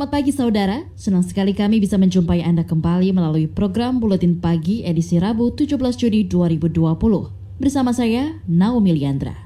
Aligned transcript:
Selamat 0.00 0.16
pagi 0.16 0.32
saudara, 0.32 0.78
senang 0.96 1.20
sekali 1.20 1.52
kami 1.52 1.76
bisa 1.76 2.00
menjumpai 2.00 2.40
Anda 2.40 2.64
kembali 2.64 3.12
melalui 3.12 3.44
program 3.44 4.00
Buletin 4.00 4.40
Pagi 4.40 4.80
edisi 4.80 5.20
Rabu 5.20 5.52
17 5.52 5.76
Juni 5.76 6.24
2020. 6.24 7.60
Bersama 7.60 7.92
saya, 7.92 8.40
Naomi 8.48 8.96
Liandra. 8.96 9.36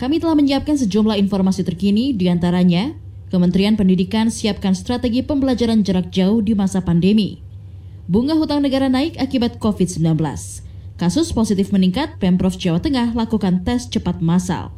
Kami 0.00 0.16
telah 0.16 0.32
menyiapkan 0.32 0.80
sejumlah 0.80 1.20
informasi 1.20 1.60
terkini 1.60 2.16
di 2.16 2.24
antaranya 2.32 2.96
Kementerian 3.28 3.76
Pendidikan 3.76 4.32
siapkan 4.32 4.72
strategi 4.72 5.20
pembelajaran 5.20 5.84
jarak 5.84 6.08
jauh 6.08 6.40
di 6.40 6.56
masa 6.56 6.80
pandemi. 6.80 7.44
Bunga 8.08 8.32
hutang 8.32 8.64
negara 8.64 8.88
naik 8.88 9.20
akibat 9.20 9.60
COVID-19. 9.60 10.16
Kasus 10.96 11.36
positif 11.36 11.68
meningkat, 11.68 12.16
Pemprov 12.16 12.56
Jawa 12.56 12.80
Tengah 12.80 13.12
lakukan 13.12 13.60
tes 13.60 13.92
cepat 13.92 14.24
massal. 14.24 14.72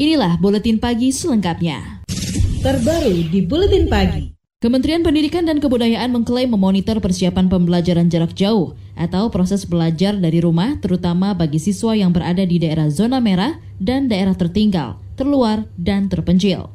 Inilah 0.00 0.40
Buletin 0.40 0.80
Pagi 0.80 1.12
selengkapnya. 1.12 2.00
Terbaru 2.64 3.28
di 3.28 3.44
Buletin 3.44 3.92
Pagi. 3.92 4.33
Kementerian 4.64 5.04
Pendidikan 5.04 5.44
dan 5.44 5.60
Kebudayaan 5.60 6.08
mengklaim 6.08 6.48
memonitor 6.48 6.96
persiapan 6.96 7.52
pembelajaran 7.52 8.08
jarak 8.08 8.32
jauh 8.32 8.72
atau 8.96 9.28
proses 9.28 9.68
belajar 9.68 10.16
dari 10.16 10.40
rumah 10.40 10.80
terutama 10.80 11.36
bagi 11.36 11.60
siswa 11.60 11.92
yang 11.92 12.16
berada 12.16 12.40
di 12.48 12.56
daerah 12.56 12.88
zona 12.88 13.20
merah 13.20 13.60
dan 13.76 14.08
daerah 14.08 14.32
tertinggal, 14.32 14.96
terluar, 15.20 15.68
dan 15.76 16.08
terpencil. 16.08 16.72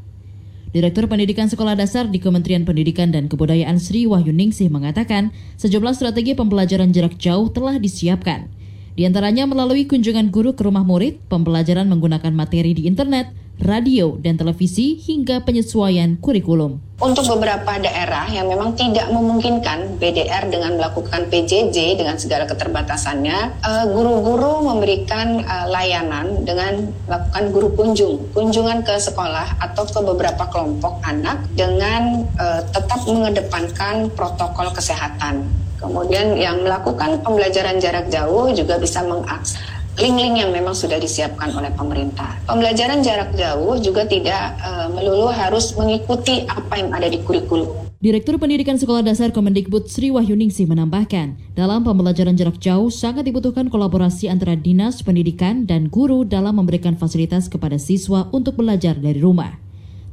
Direktur 0.70 1.10
Pendidikan 1.10 1.50
Sekolah 1.50 1.74
Dasar 1.74 2.06
di 2.14 2.22
Kementerian 2.22 2.62
Pendidikan 2.62 3.10
dan 3.10 3.26
Kebudayaan 3.26 3.82
Sri 3.82 4.06
Wahyuningsih 4.06 4.70
mengatakan 4.70 5.34
sejumlah 5.58 5.98
strategi 5.98 6.38
pembelajaran 6.38 6.94
jarak 6.94 7.18
jauh 7.18 7.50
telah 7.50 7.82
disiapkan. 7.82 8.54
Di 8.94 9.10
antaranya 9.10 9.50
melalui 9.50 9.90
kunjungan 9.90 10.30
guru 10.30 10.54
ke 10.54 10.62
rumah 10.62 10.86
murid, 10.86 11.26
pembelajaran 11.26 11.90
menggunakan 11.90 12.38
materi 12.38 12.78
di 12.78 12.86
internet, 12.86 13.34
radio, 13.60 14.16
dan 14.20 14.40
televisi 14.40 14.98
hingga 14.98 15.44
penyesuaian 15.44 16.18
kurikulum. 16.18 16.80
Untuk 17.00 17.24
beberapa 17.32 17.80
daerah 17.80 18.28
yang 18.28 18.52
memang 18.52 18.76
tidak 18.76 19.08
memungkinkan 19.08 20.04
BDR 20.04 20.52
dengan 20.52 20.76
melakukan 20.76 21.32
PJJ 21.32 21.96
dengan 21.96 22.20
segala 22.20 22.44
keterbatasannya, 22.44 23.40
eh, 23.64 23.86
guru-guru 23.88 24.68
memberikan 24.68 25.40
eh, 25.40 25.68
layanan 25.72 26.44
dengan 26.44 26.92
melakukan 27.08 27.44
guru 27.56 27.70
kunjung, 27.72 28.20
kunjungan 28.36 28.84
ke 28.84 29.00
sekolah 29.00 29.64
atau 29.64 29.88
ke 29.88 30.00
beberapa 30.04 30.44
kelompok 30.52 31.00
anak 31.08 31.40
dengan 31.56 32.28
eh, 32.36 32.62
tetap 32.76 33.08
mengedepankan 33.08 34.12
protokol 34.12 34.68
kesehatan. 34.76 35.48
Kemudian 35.80 36.36
yang 36.36 36.60
melakukan 36.60 37.24
pembelajaran 37.24 37.80
jarak 37.80 38.12
jauh 38.12 38.52
juga 38.52 38.76
bisa 38.76 39.00
mengakses 39.08 39.79
link-link 40.00 40.40
yang 40.40 40.56
memang 40.56 40.72
sudah 40.72 40.96
disiapkan 40.96 41.52
oleh 41.52 41.70
pemerintah. 41.76 42.40
Pembelajaran 42.48 43.04
jarak 43.04 43.36
jauh 43.36 43.76
juga 43.84 44.08
tidak 44.08 44.56
uh, 44.64 44.88
melulu 44.96 45.28
harus 45.28 45.76
mengikuti 45.76 46.48
apa 46.48 46.80
yang 46.80 46.96
ada 46.96 47.12
di 47.12 47.20
kurikulum. 47.20 47.92
Direktur 48.00 48.40
Pendidikan 48.40 48.80
Sekolah 48.80 49.04
Dasar 49.04 49.36
Kemendikbud 49.36 49.92
Sri 49.92 50.08
Wahyuningsih 50.08 50.72
menambahkan, 50.72 51.36
dalam 51.52 51.84
pembelajaran 51.84 52.32
jarak 52.40 52.56
jauh 52.64 52.88
sangat 52.88 53.28
dibutuhkan 53.28 53.68
kolaborasi 53.68 54.32
antara 54.32 54.56
dinas 54.56 55.04
pendidikan 55.04 55.68
dan 55.68 55.92
guru 55.92 56.24
dalam 56.24 56.56
memberikan 56.64 56.96
fasilitas 56.96 57.52
kepada 57.52 57.76
siswa 57.76 58.32
untuk 58.32 58.56
belajar 58.56 58.96
dari 58.96 59.20
rumah. 59.20 59.60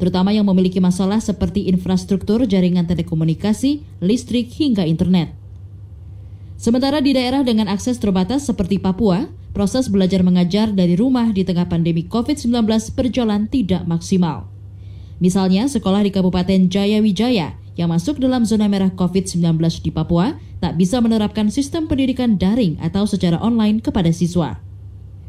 Terutama 0.03 0.35
yang 0.35 0.51
memiliki 0.51 0.83
masalah 0.83 1.23
seperti 1.23 1.71
infrastruktur 1.71 2.43
jaringan 2.43 2.91
telekomunikasi, 2.91 4.03
listrik, 4.03 4.51
hingga 4.51 4.83
internet. 4.83 5.31
Sementara 6.59 6.99
di 6.99 7.15
daerah 7.15 7.47
dengan 7.47 7.71
akses 7.71 8.03
terbatas 8.03 8.51
seperti 8.51 8.83
Papua, 8.83 9.31
proses 9.57 9.89
belajar 9.89 10.21
mengajar 10.21 10.69
dari 10.69 11.01
rumah 11.01 11.33
di 11.33 11.41
tengah 11.41 11.65
pandemi 11.65 12.05
COVID-19 12.05 12.69
berjalan 12.93 13.49
tidak 13.49 13.89
maksimal. 13.89 14.53
Misalnya, 15.17 15.65
sekolah 15.65 16.05
di 16.05 16.13
Kabupaten 16.13 16.69
Jaya 16.69 17.01
Wijaya 17.01 17.57
yang 17.81 17.89
masuk 17.89 18.21
dalam 18.21 18.45
zona 18.45 18.69
merah 18.69 18.93
COVID-19 18.93 19.57
di 19.81 19.89
Papua 19.89 20.37
tak 20.61 20.77
bisa 20.77 21.01
menerapkan 21.01 21.49
sistem 21.49 21.89
pendidikan 21.89 22.37
daring 22.37 22.77
atau 22.85 23.09
secara 23.09 23.41
online 23.41 23.81
kepada 23.81 24.13
siswa. 24.13 24.61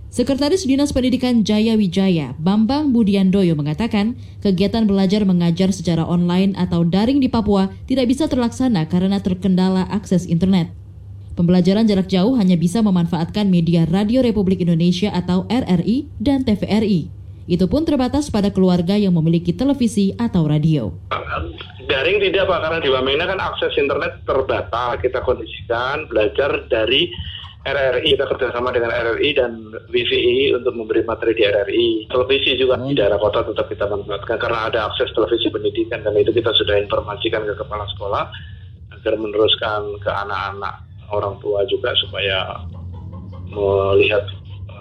Sekretaris 0.07 0.63
Dinas 0.63 0.95
Pendidikan 0.95 1.43
Jaya 1.43 1.75
Wijaya, 1.75 2.31
Bambang 2.39 2.95
Budiandoyo 2.95 3.55
mengatakan, 3.59 4.15
kegiatan 4.39 4.87
belajar 4.87 5.27
mengajar 5.27 5.71
secara 5.75 6.07
online 6.07 6.55
atau 6.55 6.83
daring 6.87 7.19
di 7.19 7.27
Papua 7.31 7.71
tidak 7.87 8.11
bisa 8.11 8.27
terlaksana 8.27 8.87
karena 8.91 9.19
terkendala 9.19 9.83
akses 9.87 10.23
internet. 10.27 10.71
Pembelajaran 11.37 11.85
jarak 11.85 12.09
jauh 12.09 12.33
hanya 12.41 12.57
bisa 12.57 12.81
memanfaatkan 12.81 13.45
media 13.45 13.85
Radio 13.85 14.25
Republik 14.25 14.57
Indonesia 14.57 15.13
atau 15.13 15.45
RRI 15.45 16.09
dan 16.17 16.41
TVRI. 16.41 17.13
Itu 17.45 17.69
pun 17.69 17.85
terbatas 17.85 18.33
pada 18.33 18.49
keluarga 18.49 18.97
yang 18.97 19.13
memiliki 19.13 19.53
televisi 19.53 20.17
atau 20.17 20.49
radio. 20.49 20.97
Daring 21.85 22.17
tidak 22.25 22.49
Pak, 22.49 22.57
karena 22.57 22.79
di 22.81 22.89
Wamena 22.89 23.29
kan 23.29 23.37
akses 23.37 23.77
internet 23.77 24.25
terbatas. 24.25 24.97
Kita 24.97 25.21
kondisikan 25.21 26.09
belajar 26.09 26.65
dari 26.73 27.13
RRI, 27.69 28.17
kita 28.17 28.25
kerjasama 28.33 28.73
dengan 28.73 28.89
RRI 28.89 29.29
dan 29.37 29.61
WVI 29.93 30.57
untuk 30.57 30.73
memberi 30.73 31.05
materi 31.05 31.37
di 31.37 31.45
RRI. 31.45 32.09
Televisi 32.09 32.57
juga 32.57 32.81
di 32.81 32.97
daerah 32.97 33.21
kota 33.21 33.45
tetap 33.45 33.69
kita 33.69 33.85
manfaatkan 33.85 34.41
karena 34.41 34.73
ada 34.73 34.89
akses 34.89 35.13
televisi 35.13 35.53
pendidikan 35.53 36.01
dan 36.01 36.17
itu 36.17 36.33
kita 36.33 36.49
sudah 36.49 36.81
informasikan 36.81 37.45
ke 37.45 37.53
kepala 37.53 37.85
sekolah 37.93 38.25
agar 38.97 39.13
meneruskan 39.21 40.01
ke 40.01 40.09
anak-anak 40.09 40.86
orang 41.11 41.39
tua 41.39 41.63
juga 41.67 41.91
supaya 41.97 42.67
melihat 43.47 44.23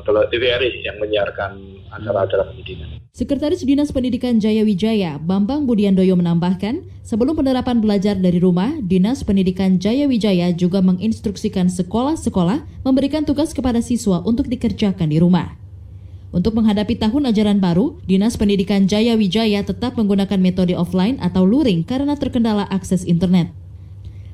TVRI 0.06 0.86
yang 0.86 0.98
menyiarkan 1.02 1.58
acara-acara 1.90 2.50
pendidikan. 2.50 2.98
Sekretaris 3.16 3.64
Dinas 3.64 3.96
Pendidikan 3.96 4.36
Jaya 4.36 4.60
Wijaya, 4.60 5.16
Bambang 5.16 5.64
Budiandoyo 5.64 6.20
menambahkan, 6.20 6.84
sebelum 7.00 7.32
penerapan 7.32 7.80
belajar 7.80 8.12
dari 8.12 8.36
rumah, 8.36 8.76
Dinas 8.84 9.24
Pendidikan 9.24 9.80
Jaya 9.80 10.04
Wijaya 10.04 10.52
juga 10.52 10.84
menginstruksikan 10.84 11.72
sekolah-sekolah 11.72 12.84
memberikan 12.84 13.24
tugas 13.24 13.56
kepada 13.56 13.80
siswa 13.80 14.20
untuk 14.20 14.52
dikerjakan 14.52 15.08
di 15.08 15.16
rumah. 15.16 15.56
Untuk 16.28 16.52
menghadapi 16.52 17.00
tahun 17.00 17.32
ajaran 17.32 17.56
baru, 17.56 17.96
Dinas 18.04 18.36
Pendidikan 18.36 18.84
Jaya 18.84 19.16
Wijaya 19.16 19.64
tetap 19.64 19.96
menggunakan 19.96 20.36
metode 20.36 20.76
offline 20.76 21.16
atau 21.16 21.48
luring 21.48 21.88
karena 21.88 22.20
terkendala 22.20 22.68
akses 22.68 23.08
internet. 23.08 23.48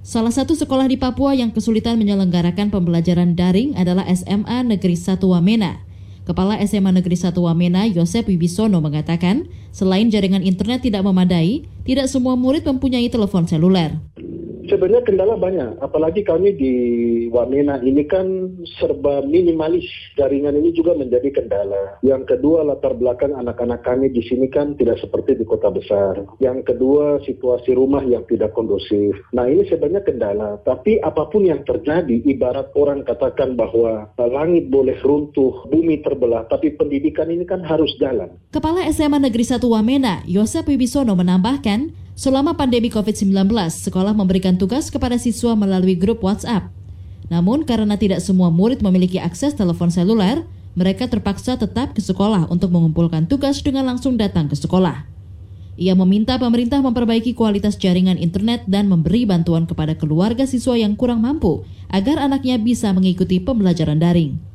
Salah 0.02 0.34
satu 0.34 0.58
sekolah 0.58 0.90
di 0.90 0.98
Papua 0.98 1.30
yang 1.30 1.54
kesulitan 1.54 1.94
menyelenggarakan 1.94 2.74
pembelajaran 2.74 3.38
daring 3.38 3.78
adalah 3.78 4.02
SMA 4.10 4.66
Negeri 4.66 4.98
1 4.98 5.22
Wamena. 5.22 5.78
Kepala 6.26 6.58
SMA 6.66 6.90
Negeri 6.90 7.14
1 7.14 7.38
Wamena, 7.38 7.86
Yosep 7.86 8.26
Wibisono 8.26 8.82
mengatakan, 8.82 9.46
selain 9.70 10.10
jaringan 10.10 10.42
internet 10.42 10.82
tidak 10.82 11.06
memadai, 11.06 11.70
tidak 11.86 12.10
semua 12.10 12.34
murid 12.34 12.66
mempunyai 12.66 13.06
telepon 13.14 13.46
seluler. 13.46 14.02
Sebenarnya 14.68 15.02
kendala 15.02 15.34
banyak, 15.34 15.82
apalagi 15.82 16.22
kami 16.22 16.54
di 16.54 16.74
Wamena 17.32 17.82
ini 17.82 18.06
kan 18.06 18.52
serba 18.78 19.24
minimalis. 19.26 19.86
Jaringan 20.14 20.58
ini 20.58 20.70
juga 20.76 20.94
menjadi 20.94 21.32
kendala. 21.34 21.98
Yang 22.06 22.36
kedua 22.36 22.66
latar 22.66 22.94
belakang 22.94 23.34
anak-anak 23.34 23.82
kami 23.82 24.12
di 24.12 24.22
sini 24.22 24.46
kan 24.50 24.74
tidak 24.78 25.00
seperti 25.02 25.38
di 25.38 25.44
kota 25.48 25.72
besar. 25.72 26.22
Yang 26.38 26.74
kedua 26.74 27.18
situasi 27.24 27.74
rumah 27.74 28.04
yang 28.04 28.22
tidak 28.30 28.52
kondusif. 28.52 29.16
Nah 29.34 29.48
ini 29.48 29.66
sebenarnya 29.66 30.02
kendala. 30.04 30.50
Tapi 30.62 31.02
apa 31.02 31.26
pun 31.30 31.46
yang 31.46 31.64
terjadi, 31.66 32.22
ibarat 32.28 32.70
orang 32.76 33.02
katakan 33.06 33.54
bahwa 33.58 34.10
langit 34.18 34.68
boleh 34.68 34.96
runtuh, 35.04 35.66
bumi 35.68 36.00
terbelah, 36.00 36.46
tapi 36.48 36.74
pendidikan 36.74 37.28
ini 37.28 37.44
kan 37.44 37.60
harus 37.64 37.90
jalan. 38.00 38.32
Kepala 38.52 38.86
SMA 38.90 39.18
Negeri 39.20 39.44
1 39.44 39.62
Wamena, 39.64 40.24
Yosep 40.24 40.68
Wibisono 40.68 41.12
menambahkan, 41.12 42.01
Selama 42.12 42.52
pandemi 42.52 42.92
COVID-19, 42.92 43.48
sekolah 43.72 44.12
memberikan 44.12 44.60
tugas 44.60 44.92
kepada 44.92 45.16
siswa 45.16 45.56
melalui 45.56 45.96
grup 45.96 46.20
WhatsApp. 46.20 46.68
Namun 47.32 47.64
karena 47.64 47.96
tidak 47.96 48.20
semua 48.20 48.52
murid 48.52 48.84
memiliki 48.84 49.16
akses 49.16 49.56
telepon 49.56 49.88
seluler, 49.88 50.44
mereka 50.76 51.08
terpaksa 51.08 51.56
tetap 51.56 51.96
ke 51.96 52.04
sekolah 52.04 52.48
untuk 52.52 52.68
mengumpulkan 52.68 53.24
tugas 53.24 53.64
dengan 53.64 53.88
langsung 53.88 54.20
datang 54.20 54.52
ke 54.52 54.56
sekolah. 54.56 55.08
Ia 55.80 55.96
meminta 55.96 56.36
pemerintah 56.36 56.84
memperbaiki 56.84 57.32
kualitas 57.32 57.80
jaringan 57.80 58.20
internet 58.20 58.68
dan 58.68 58.92
memberi 58.92 59.24
bantuan 59.24 59.64
kepada 59.64 59.96
keluarga 59.96 60.44
siswa 60.44 60.76
yang 60.76 60.92
kurang 61.00 61.24
mampu 61.24 61.64
agar 61.88 62.20
anaknya 62.20 62.60
bisa 62.60 62.92
mengikuti 62.92 63.40
pembelajaran 63.40 63.96
daring. 63.96 64.51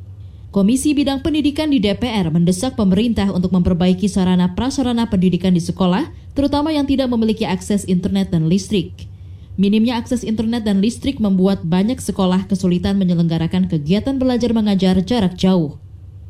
Komisi 0.57 0.97
Bidang 0.97 1.21
Pendidikan 1.21 1.69
di 1.69 1.77
DPR 1.77 2.33
mendesak 2.33 2.73
pemerintah 2.73 3.29
untuk 3.29 3.53
memperbaiki 3.53 4.09
sarana 4.09 4.57
prasarana 4.57 5.05
pendidikan 5.05 5.53
di 5.53 5.61
sekolah 5.61 6.09
terutama 6.33 6.73
yang 6.73 6.89
tidak 6.89 7.13
memiliki 7.13 7.45
akses 7.45 7.85
internet 7.85 8.33
dan 8.33 8.49
listrik. 8.49 9.05
Minimnya 9.53 10.01
akses 10.01 10.25
internet 10.25 10.65
dan 10.65 10.81
listrik 10.81 11.21
membuat 11.21 11.61
banyak 11.61 12.01
sekolah 12.01 12.49
kesulitan 12.49 12.97
menyelenggarakan 12.97 13.69
kegiatan 13.69 14.17
belajar 14.17 14.49
mengajar 14.49 14.97
jarak 15.05 15.37
jauh. 15.37 15.77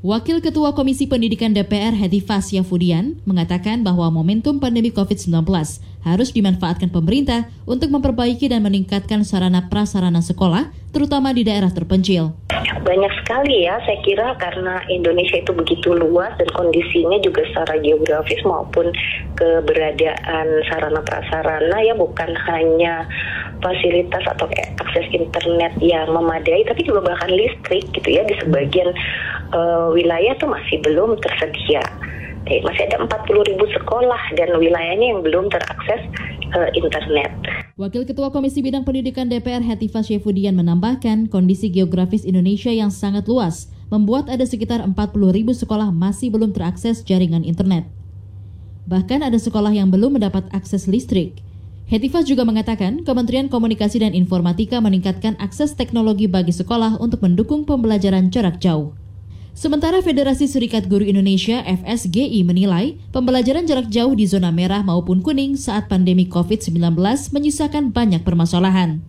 Wakil 0.04 0.44
Ketua 0.44 0.76
Komisi 0.76 1.08
Pendidikan 1.08 1.56
DPR 1.56 1.96
Hetifah 1.96 2.44
Syafudian 2.44 3.24
mengatakan 3.24 3.88
bahwa 3.88 4.12
momentum 4.12 4.60
pandemi 4.60 4.92
COVID-19 4.92 5.48
harus 6.08 6.32
dimanfaatkan 6.32 6.88
pemerintah 6.88 7.52
untuk 7.68 7.92
memperbaiki 7.92 8.48
dan 8.48 8.64
meningkatkan 8.64 9.28
sarana 9.28 9.68
prasarana 9.68 10.24
sekolah, 10.24 10.72
terutama 10.96 11.36
di 11.36 11.44
daerah 11.44 11.70
terpencil. 11.70 12.36
Banyak 12.88 13.14
sekali 13.20 13.68
ya, 13.68 13.78
saya 13.84 14.00
kira 14.02 14.28
karena 14.40 14.80
Indonesia 14.88 15.44
itu 15.44 15.52
begitu 15.52 15.92
luas 15.92 16.32
dan 16.40 16.48
kondisinya 16.56 17.20
juga 17.20 17.44
secara 17.52 17.76
geografis 17.84 18.40
maupun 18.48 18.90
keberadaan 19.36 20.48
sarana 20.72 21.04
prasarana 21.04 21.78
ya 21.84 21.94
bukan 22.00 22.32
hanya 22.48 23.04
fasilitas 23.60 24.24
atau 24.24 24.48
akses 24.80 25.08
internet 25.12 25.76
yang 25.84 26.08
memadai, 26.16 26.64
tapi 26.64 26.88
juga 26.88 27.12
bahkan 27.12 27.30
listrik 27.34 27.84
gitu 27.92 28.08
ya 28.08 28.24
di 28.24 28.40
sebagian 28.40 28.96
uh, 29.52 29.92
wilayah 29.92 30.34
tuh 30.40 30.48
masih 30.48 30.80
belum 30.82 31.20
tersedia. 31.20 31.84
Eh, 32.48 32.64
masih 32.64 32.88
ada 32.88 33.04
40 33.04 33.44
ribu 33.44 33.68
sekolah 33.76 34.22
dan 34.40 34.56
wilayahnya 34.56 35.12
yang 35.12 35.20
belum 35.20 35.52
terakses 35.52 36.00
uh, 36.56 36.72
internet. 36.72 37.28
Wakil 37.76 38.08
Ketua 38.08 38.32
Komisi 38.32 38.64
Bidang 38.64 38.88
Pendidikan 38.88 39.28
DPR 39.28 39.60
Hetifah 39.60 40.00
Syefudian 40.00 40.56
menambahkan 40.56 41.28
kondisi 41.28 41.68
geografis 41.68 42.24
Indonesia 42.24 42.72
yang 42.72 42.88
sangat 42.88 43.28
luas 43.28 43.68
membuat 43.92 44.32
ada 44.32 44.48
sekitar 44.48 44.80
40 44.80 44.96
ribu 45.36 45.52
sekolah 45.52 45.92
masih 45.92 46.32
belum 46.32 46.56
terakses 46.56 47.04
jaringan 47.04 47.44
internet. 47.44 47.84
Bahkan 48.88 49.28
ada 49.28 49.36
sekolah 49.36 49.76
yang 49.76 49.92
belum 49.92 50.16
mendapat 50.16 50.48
akses 50.56 50.88
listrik. 50.88 51.44
Hetifah 51.92 52.24
juga 52.24 52.48
mengatakan 52.48 53.04
Kementerian 53.04 53.52
Komunikasi 53.52 54.08
dan 54.08 54.16
Informatika 54.16 54.80
meningkatkan 54.80 55.36
akses 55.44 55.76
teknologi 55.76 56.32
bagi 56.32 56.56
sekolah 56.56 56.96
untuk 57.04 57.28
mendukung 57.28 57.68
pembelajaran 57.68 58.32
jarak 58.32 58.64
jauh. 58.64 58.96
Sementara 59.58 60.06
Federasi 60.06 60.46
Serikat 60.46 60.86
Guru 60.86 61.02
Indonesia 61.02 61.66
FSGI 61.66 62.46
menilai 62.46 63.02
pembelajaran 63.10 63.66
jarak 63.66 63.90
jauh 63.90 64.14
di 64.14 64.30
zona 64.30 64.54
merah 64.54 64.86
maupun 64.86 65.26
kuning 65.26 65.58
saat 65.58 65.90
pandemi 65.90 66.30
COVID-19 66.30 66.78
menyisakan 67.34 67.90
banyak 67.90 68.22
permasalahan. 68.22 69.02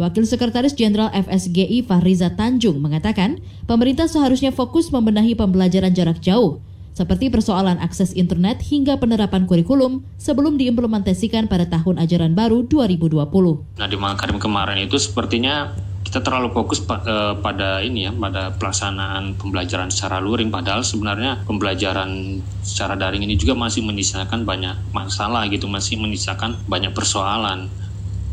Wakil 0.00 0.24
Sekretaris 0.24 0.72
Jenderal 0.72 1.12
FSGI 1.12 1.84
Fahriza 1.84 2.32
Tanjung 2.32 2.80
mengatakan, 2.80 3.44
pemerintah 3.68 4.08
seharusnya 4.08 4.56
fokus 4.56 4.88
membenahi 4.88 5.36
pembelajaran 5.36 5.92
jarak 5.92 6.16
jauh, 6.24 6.64
seperti 6.96 7.28
persoalan 7.28 7.76
akses 7.76 8.16
internet 8.16 8.64
hingga 8.64 8.96
penerapan 8.96 9.44
kurikulum 9.44 10.00
sebelum 10.16 10.56
diimplementasikan 10.56 11.44
pada 11.44 11.68
tahun 11.68 12.00
ajaran 12.00 12.32
baru 12.32 12.64
2020. 12.64 13.76
Nah, 13.76 13.84
di 13.84 14.00
kemarin 14.40 14.80
itu 14.80 14.96
sepertinya 14.96 15.76
kita 16.10 16.26
terlalu 16.26 16.50
fokus 16.50 16.82
uh, 16.90 17.38
pada 17.38 17.78
ini 17.86 18.10
ya 18.10 18.10
pada 18.10 18.50
pelaksanaan 18.58 19.38
pembelajaran 19.38 19.94
secara 19.94 20.18
luring. 20.18 20.50
Padahal 20.50 20.82
sebenarnya 20.82 21.46
pembelajaran 21.46 22.42
secara 22.66 22.98
daring 22.98 23.22
ini 23.22 23.38
juga 23.38 23.54
masih 23.54 23.86
menyisakan 23.86 24.42
banyak 24.42 24.90
masalah 24.90 25.46
gitu 25.46 25.70
masih 25.70 26.02
menyisakan 26.02 26.58
banyak 26.66 26.90
persoalan. 26.90 27.70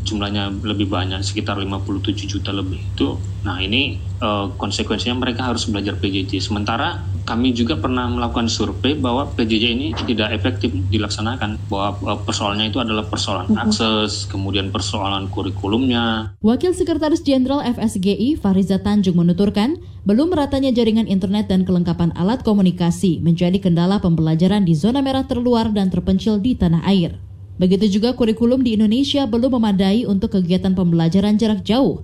Jumlahnya 0.02 0.50
lebih 0.66 0.90
banyak 0.90 1.22
sekitar 1.22 1.54
57 1.54 2.26
juta 2.26 2.50
lebih. 2.50 2.82
Itu 2.82 3.22
nah 3.46 3.62
ini 3.62 4.02
uh, 4.18 4.50
konsekuensinya 4.58 5.14
mereka 5.14 5.46
harus 5.46 5.70
belajar 5.70 5.94
PJJ 6.02 6.42
sementara 6.42 6.98
kami 7.28 7.52
juga 7.52 7.76
pernah 7.76 8.08
melakukan 8.08 8.48
survei 8.48 8.96
bahwa 8.96 9.28
PJJ 9.36 9.64
ini 9.76 9.88
tidak 10.08 10.32
efektif 10.32 10.72
dilaksanakan 10.88 11.60
bahwa 11.68 12.00
e, 12.00 12.12
persoalannya 12.24 12.72
itu 12.72 12.80
adalah 12.80 13.04
persoalan 13.04 13.52
uh-huh. 13.52 13.68
akses 13.68 14.24
kemudian 14.32 14.72
persoalan 14.72 15.28
kurikulumnya 15.28 16.32
Wakil 16.40 16.72
Sekretaris 16.72 17.20
Jenderal 17.20 17.60
FSGI 17.60 18.40
Fariza 18.40 18.80
Tanjung 18.80 19.20
menuturkan 19.20 19.76
belum 20.08 20.32
meratanya 20.32 20.72
jaringan 20.72 21.04
internet 21.04 21.52
dan 21.52 21.68
kelengkapan 21.68 22.16
alat 22.16 22.40
komunikasi 22.40 23.20
menjadi 23.20 23.60
kendala 23.60 24.00
pembelajaran 24.00 24.64
di 24.64 24.72
zona 24.72 25.04
merah 25.04 25.28
terluar 25.28 25.68
dan 25.68 25.92
terpencil 25.92 26.40
di 26.40 26.56
tanah 26.56 26.80
air. 26.88 27.20
Begitu 27.60 28.00
juga 28.00 28.16
kurikulum 28.16 28.64
di 28.64 28.78
Indonesia 28.78 29.28
belum 29.28 29.60
memadai 29.60 30.08
untuk 30.08 30.38
kegiatan 30.38 30.72
pembelajaran 30.72 31.36
jarak 31.36 31.60
jauh. 31.66 32.00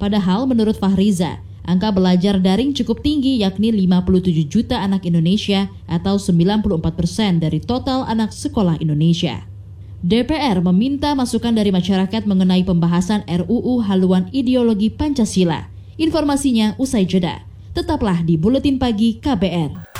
Padahal 0.00 0.48
menurut 0.48 0.78
Fahriza, 0.78 1.42
Angka 1.62 1.94
belajar 1.94 2.42
daring 2.42 2.74
cukup 2.74 3.06
tinggi 3.06 3.38
yakni 3.38 3.70
57 3.70 4.50
juta 4.50 4.82
anak 4.82 5.06
Indonesia 5.06 5.70
atau 5.86 6.18
94 6.18 6.98
persen 6.98 7.38
dari 7.38 7.62
total 7.62 8.02
anak 8.10 8.34
sekolah 8.34 8.82
Indonesia. 8.82 9.46
DPR 10.02 10.58
meminta 10.66 11.14
masukan 11.14 11.54
dari 11.54 11.70
masyarakat 11.70 12.26
mengenai 12.26 12.66
pembahasan 12.66 13.22
RUU 13.30 13.86
haluan 13.86 14.26
ideologi 14.34 14.90
Pancasila. 14.90 15.70
Informasinya 15.94 16.74
usai 16.82 17.06
jeda. 17.06 17.46
Tetaplah 17.70 18.26
di 18.26 18.34
Buletin 18.34 18.82
Pagi 18.82 19.22
KBR. 19.22 19.94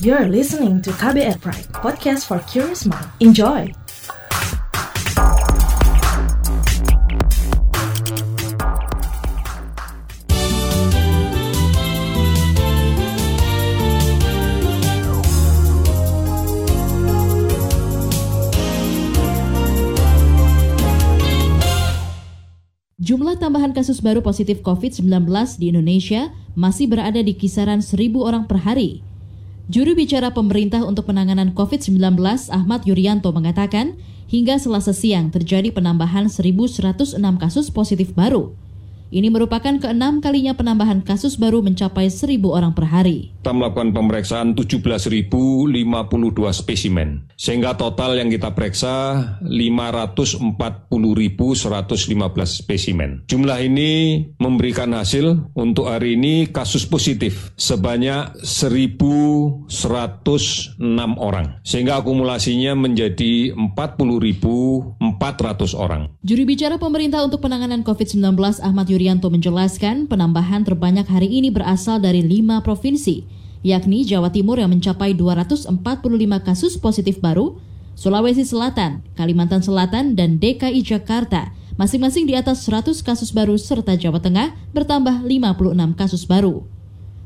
You're 0.00 0.26
listening 0.26 0.80
to 0.82 0.90
KBR 0.96 1.38
Pride, 1.38 1.68
podcast 1.78 2.26
for 2.26 2.40
curious 2.48 2.88
mind. 2.88 3.06
Enjoy! 3.20 3.81
Jumlah 23.02 23.34
tambahan 23.34 23.74
kasus 23.74 23.98
baru 23.98 24.22
positif 24.22 24.62
COVID-19 24.62 25.26
di 25.58 25.74
Indonesia 25.74 26.30
masih 26.54 26.86
berada 26.86 27.18
di 27.18 27.34
kisaran 27.34 27.82
1.000 27.82 27.98
orang 28.22 28.46
per 28.46 28.62
hari. 28.62 29.02
Juru 29.66 29.98
bicara 29.98 30.30
pemerintah 30.30 30.86
untuk 30.86 31.10
penanganan 31.10 31.50
COVID-19 31.50 31.98
Ahmad 32.54 32.86
Yuryanto 32.86 33.34
mengatakan, 33.34 33.98
hingga 34.30 34.54
selasa 34.54 34.94
siang 34.94 35.34
terjadi 35.34 35.74
penambahan 35.74 36.30
1.106 36.30 37.18
kasus 37.42 37.74
positif 37.74 38.14
baru. 38.14 38.54
Ini 39.12 39.28
merupakan 39.28 39.76
keenam 39.76 40.24
kalinya 40.24 40.56
penambahan 40.56 41.04
kasus 41.04 41.36
baru 41.36 41.60
mencapai 41.60 42.08
1.000 42.08 42.48
orang 42.48 42.72
per 42.72 42.88
hari. 42.88 43.36
Kita 43.44 43.52
melakukan 43.52 43.92
pemeriksaan 43.92 44.56
17.052 44.56 45.28
spesimen, 46.56 47.28
sehingga 47.36 47.76
total 47.76 48.16
yang 48.16 48.32
kita 48.32 48.56
periksa 48.56 49.20
540.115 49.44 50.88
spesimen. 52.48 53.20
Jumlah 53.28 53.60
ini 53.60 54.24
memberikan 54.40 54.96
hasil 54.96 55.52
untuk 55.52 55.92
hari 55.92 56.16
ini 56.16 56.48
kasus 56.48 56.88
positif 56.88 57.52
sebanyak 57.60 58.32
1.106 58.40 59.68
orang, 61.20 61.60
sehingga 61.60 62.00
akumulasinya 62.00 62.72
menjadi 62.80 63.52
40.400 63.76 64.96
orang. 65.76 66.08
Juru 66.24 66.48
bicara 66.48 66.80
pemerintah 66.80 67.20
untuk 67.20 67.44
penanganan 67.44 67.84
COVID-19 67.84 68.40
Ahmad 68.64 68.88
Yuri 68.88 69.01
Irianto 69.02 69.34
menjelaskan 69.34 70.06
penambahan 70.06 70.62
terbanyak 70.62 71.10
hari 71.10 71.26
ini 71.26 71.50
berasal 71.50 71.98
dari 71.98 72.22
lima 72.22 72.62
provinsi, 72.62 73.26
yakni 73.66 74.06
Jawa 74.06 74.30
Timur 74.30 74.62
yang 74.62 74.70
mencapai 74.70 75.10
245 75.18 75.74
kasus 76.46 76.78
positif 76.78 77.18
baru, 77.18 77.58
Sulawesi 77.98 78.46
Selatan, 78.46 79.02
Kalimantan 79.18 79.58
Selatan, 79.58 80.14
dan 80.14 80.38
DKI 80.38 80.86
Jakarta 80.86 81.50
masing-masing 81.74 82.30
di 82.30 82.38
atas 82.38 82.62
100 82.62 83.02
kasus 83.02 83.34
baru 83.34 83.58
serta 83.58 83.98
Jawa 83.98 84.22
Tengah 84.22 84.54
bertambah 84.70 85.26
56 85.26 85.98
kasus 85.98 86.22
baru. 86.22 86.62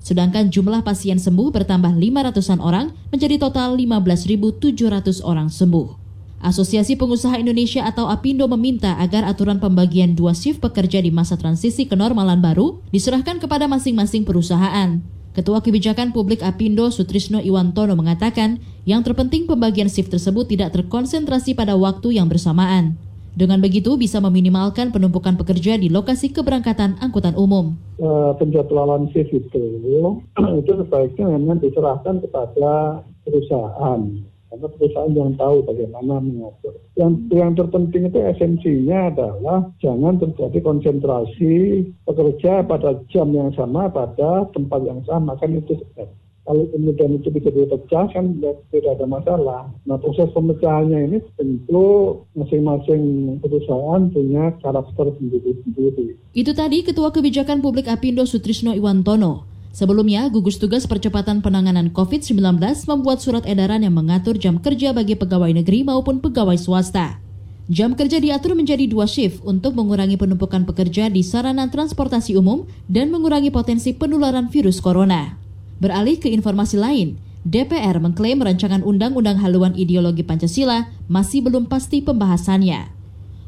Sedangkan 0.00 0.49
jumlah 0.49 0.80
pasien 0.80 1.21
sembuh 1.21 1.52
bertambah 1.52 1.92
500-an 1.92 2.64
orang 2.64 2.97
menjadi 3.12 3.37
total 3.37 3.76
15.700 3.76 5.21
orang 5.21 5.52
sembuh. 5.52 6.06
Asosiasi 6.37 7.00
Pengusaha 7.00 7.40
Indonesia 7.40 7.88
atau 7.88 8.12
APindo 8.12 8.45
meminta 8.52 9.00
agar 9.00 9.25
aturan 9.25 9.57
pembagian 9.57 10.12
dua 10.12 10.37
shift 10.37 10.61
pekerja 10.61 11.00
di 11.00 11.09
masa 11.09 11.40
transisi 11.40 11.88
kenormalan 11.88 12.45
baru 12.45 12.85
diserahkan 12.93 13.40
kepada 13.40 13.64
masing-masing 13.64 14.28
perusahaan. 14.28 15.00
Ketua 15.33 15.61
Kebijakan 15.61 16.16
Publik 16.16 16.40
Apindo 16.40 16.88
Sutrisno 16.88 17.40
Iwantono 17.40 17.93
mengatakan, 17.93 18.61
yang 18.88 19.05
terpenting 19.05 19.45
pembagian 19.45 19.88
shift 19.88 20.09
tersebut 20.09 20.49
tidak 20.49 20.73
terkonsentrasi 20.73 21.52
pada 21.52 21.76
waktu 21.76 22.16
yang 22.16 22.28
bersamaan. 22.28 22.97
Dengan 23.37 23.61
begitu 23.61 24.00
bisa 24.00 24.16
meminimalkan 24.16 24.97
penumpukan 24.97 25.37
pekerja 25.37 25.76
di 25.76 25.93
lokasi 25.93 26.33
keberangkatan 26.33 26.97
angkutan 27.05 27.37
umum. 27.37 27.76
Uh, 28.00 28.33
penjadwalan 28.40 29.12
shift 29.12 29.28
itu 29.28 29.64
itu 30.64 30.73
sebaiknya 30.73 31.28
memang 31.37 31.61
diserahkan 31.61 32.25
kepada 32.25 33.05
perusahaan 33.28 34.00
karena 34.57 34.73
perusahaan 34.73 35.13
yang 35.13 35.33
tahu 35.37 35.57
bagaimana 35.69 36.15
mengatur. 36.25 36.75
Yang 36.97 37.13
yang 37.29 37.53
terpenting 37.53 38.09
itu 38.09 38.19
esensinya 38.25 39.13
adalah 39.13 39.59
jangan 39.85 40.17
terjadi 40.17 40.59
konsentrasi 40.65 41.55
pekerja 42.09 42.65
pada 42.65 42.97
jam 43.13 43.37
yang 43.37 43.53
sama 43.53 43.93
pada 43.93 44.49
tempat 44.57 44.81
yang 44.89 45.05
sama 45.05 45.37
kan 45.37 45.53
itu 45.53 45.77
sebab. 45.77 46.09
kalau 46.47 46.63
kemudian 46.71 47.19
itu 47.19 47.27
bisa 47.35 47.51
dipecah 47.51 48.07
kan 48.15 48.39
tidak 48.71 48.93
ada 48.95 49.07
masalah. 49.11 49.67
Nah 49.83 49.99
proses 49.99 50.31
pemecahannya 50.31 51.11
ini 51.11 51.19
tentu 51.35 52.23
masing-masing 52.39 53.03
perusahaan 53.43 54.07
punya 54.15 54.55
karakter 54.63 55.11
sendiri-sendiri. 55.19 56.15
Itu 56.39 56.55
tadi 56.55 56.87
Ketua 56.87 57.11
Kebijakan 57.11 57.59
Publik 57.59 57.91
Apindo 57.91 58.23
Sutrisno 58.23 58.71
Iwantono. 58.79 59.56
Sebelumnya, 59.76 60.33
gugus 60.33 60.56
tugas 60.56 60.88
percepatan 60.88 61.45
penanganan 61.45 61.92
COVID-19 61.92 62.40
membuat 62.88 63.21
surat 63.21 63.45
edaran 63.45 63.85
yang 63.85 63.92
mengatur 63.92 64.40
jam 64.40 64.56
kerja 64.56 64.97
bagi 64.97 65.21
pegawai 65.21 65.52
negeri 65.52 65.85
maupun 65.85 66.25
pegawai 66.25 66.56
swasta. 66.56 67.21
Jam 67.68 67.92
kerja 67.92 68.16
diatur 68.16 68.56
menjadi 68.56 68.88
dua 68.88 69.04
shift 69.04 69.45
untuk 69.45 69.76
mengurangi 69.76 70.16
penumpukan 70.16 70.64
pekerja 70.64 71.12
di 71.12 71.21
sarana 71.21 71.68
transportasi 71.68 72.40
umum 72.40 72.64
dan 72.88 73.12
mengurangi 73.12 73.52
potensi 73.52 73.92
penularan 73.92 74.49
virus 74.49 74.80
corona. 74.80 75.37
Beralih 75.76 76.16
ke 76.25 76.33
informasi 76.33 76.80
lain, 76.80 77.21
DPR 77.45 78.00
mengklaim 78.00 78.40
rancangan 78.40 78.80
undang-undang 78.80 79.37
haluan 79.45 79.76
ideologi 79.76 80.25
Pancasila 80.25 80.88
masih 81.04 81.45
belum 81.45 81.68
pasti 81.68 82.00
pembahasannya. 82.00 82.97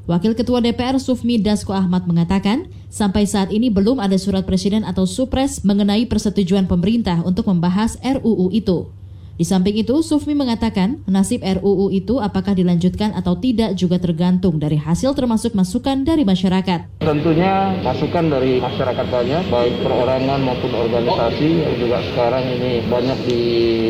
Wakil 0.04 0.36
Ketua 0.36 0.60
DPR 0.60 1.00
Sufmi 1.00 1.40
Dasko 1.40 1.72
Ahmad 1.72 2.04
mengatakan, 2.04 2.68
sampai 2.88 3.24
saat 3.28 3.54
ini 3.54 3.68
belum 3.70 4.02
ada 4.02 4.16
surat 4.16 4.44
presiden 4.44 4.84
atau 4.84 5.04
supres 5.06 5.62
mengenai 5.62 6.08
persetujuan 6.08 6.66
pemerintah 6.66 7.22
untuk 7.22 7.48
membahas 7.48 7.96
RUU 8.02 8.50
itu. 8.52 8.97
Di 9.38 9.46
samping 9.46 9.78
itu, 9.78 10.02
Sufmi 10.02 10.34
mengatakan 10.34 10.98
nasib 11.06 11.46
RUU 11.46 11.94
itu 11.94 12.18
apakah 12.18 12.58
dilanjutkan 12.58 13.14
atau 13.14 13.38
tidak 13.38 13.78
juga 13.78 14.02
tergantung 14.02 14.58
dari 14.58 14.74
hasil 14.74 15.14
termasuk 15.14 15.54
masukan 15.54 16.02
dari 16.02 16.26
masyarakat. 16.26 16.98
Tentunya 16.98 17.70
masukan 17.86 18.34
dari 18.34 18.58
masyarakat 18.58 19.06
banyak, 19.06 19.46
baik 19.46 19.74
perorangan 19.86 20.42
maupun 20.42 20.74
organisasi 20.74 21.50
yang 21.54 21.74
juga 21.78 22.02
sekarang 22.10 22.50
ini 22.50 22.82
banyak 22.90 23.18
di 23.30 23.42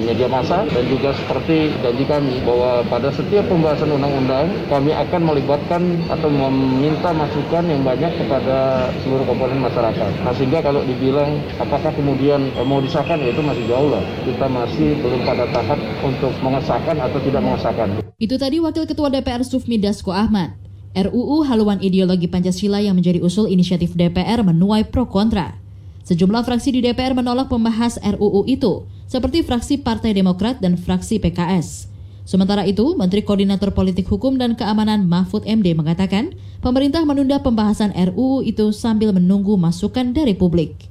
media 0.05 0.29
massa 0.29 0.69
dan 0.69 0.85
juga 0.85 1.17
seperti 1.17 1.73
janji 1.81 2.05
kami 2.05 2.45
bahwa 2.45 2.85
pada 2.85 3.09
setiap 3.09 3.49
pembahasan 3.49 3.89
undang-undang 3.89 4.53
kami 4.69 4.93
akan 4.93 5.33
melibatkan 5.33 5.83
atau 6.13 6.29
meminta 6.29 7.09
masukan 7.17 7.65
yang 7.65 7.81
banyak 7.81 8.13
kepada 8.21 8.93
seluruh 9.01 9.25
komponen 9.25 9.65
masyarakat. 9.65 10.13
Nah, 10.29 10.33
sehingga 10.37 10.61
kalau 10.61 10.85
dibilang 10.85 11.41
apakah 11.57 11.89
kemudian 11.97 12.53
mau 12.69 12.85
disahkan 12.85 13.17
ya 13.17 13.33
itu 13.33 13.41
masih 13.41 13.65
jauh 13.65 13.89
lah. 13.89 14.05
Kita 14.29 14.45
masih 14.45 14.93
belum 15.01 15.25
pada 15.39 15.55
tahap 15.55 15.79
untuk 16.03 16.35
mengesahkan 16.43 16.99
atau 16.99 17.19
tidak 17.23 17.39
mengesahkan. 17.47 17.89
Itu 18.19 18.35
tadi 18.43 18.59
Wakil 18.59 18.91
Ketua 18.91 19.07
DPR 19.07 19.47
Sufmi 19.47 19.79
Dasko 19.79 20.11
Ahmad. 20.11 20.59
RUU 20.99 21.47
haluan 21.47 21.79
ideologi 21.79 22.27
Pancasila 22.27 22.83
yang 22.83 22.99
menjadi 22.99 23.23
usul 23.23 23.47
inisiatif 23.47 23.95
DPR 23.95 24.43
menuai 24.43 24.91
pro 24.91 25.07
kontra. 25.07 25.55
Sejumlah 26.03 26.43
fraksi 26.43 26.75
di 26.75 26.83
DPR 26.83 27.15
menolak 27.15 27.47
pembahas 27.47 28.03
RUU 28.03 28.51
itu, 28.51 28.83
seperti 29.07 29.47
fraksi 29.47 29.79
Partai 29.79 30.11
Demokrat 30.11 30.59
dan 30.59 30.75
fraksi 30.75 31.23
PKS. 31.23 31.87
Sementara 32.27 32.67
itu, 32.67 32.99
Menteri 32.99 33.23
Koordinator 33.23 33.71
Politik 33.71 34.11
Hukum 34.11 34.43
dan 34.43 34.59
Keamanan 34.59 35.07
Mahfud 35.07 35.47
MD 35.47 35.71
mengatakan, 35.79 36.35
pemerintah 36.59 37.07
menunda 37.07 37.39
pembahasan 37.39 37.95
RUU 37.95 38.43
itu 38.43 38.75
sambil 38.75 39.15
menunggu 39.15 39.55
masukan 39.55 40.11
dari 40.11 40.35
publik. 40.35 40.88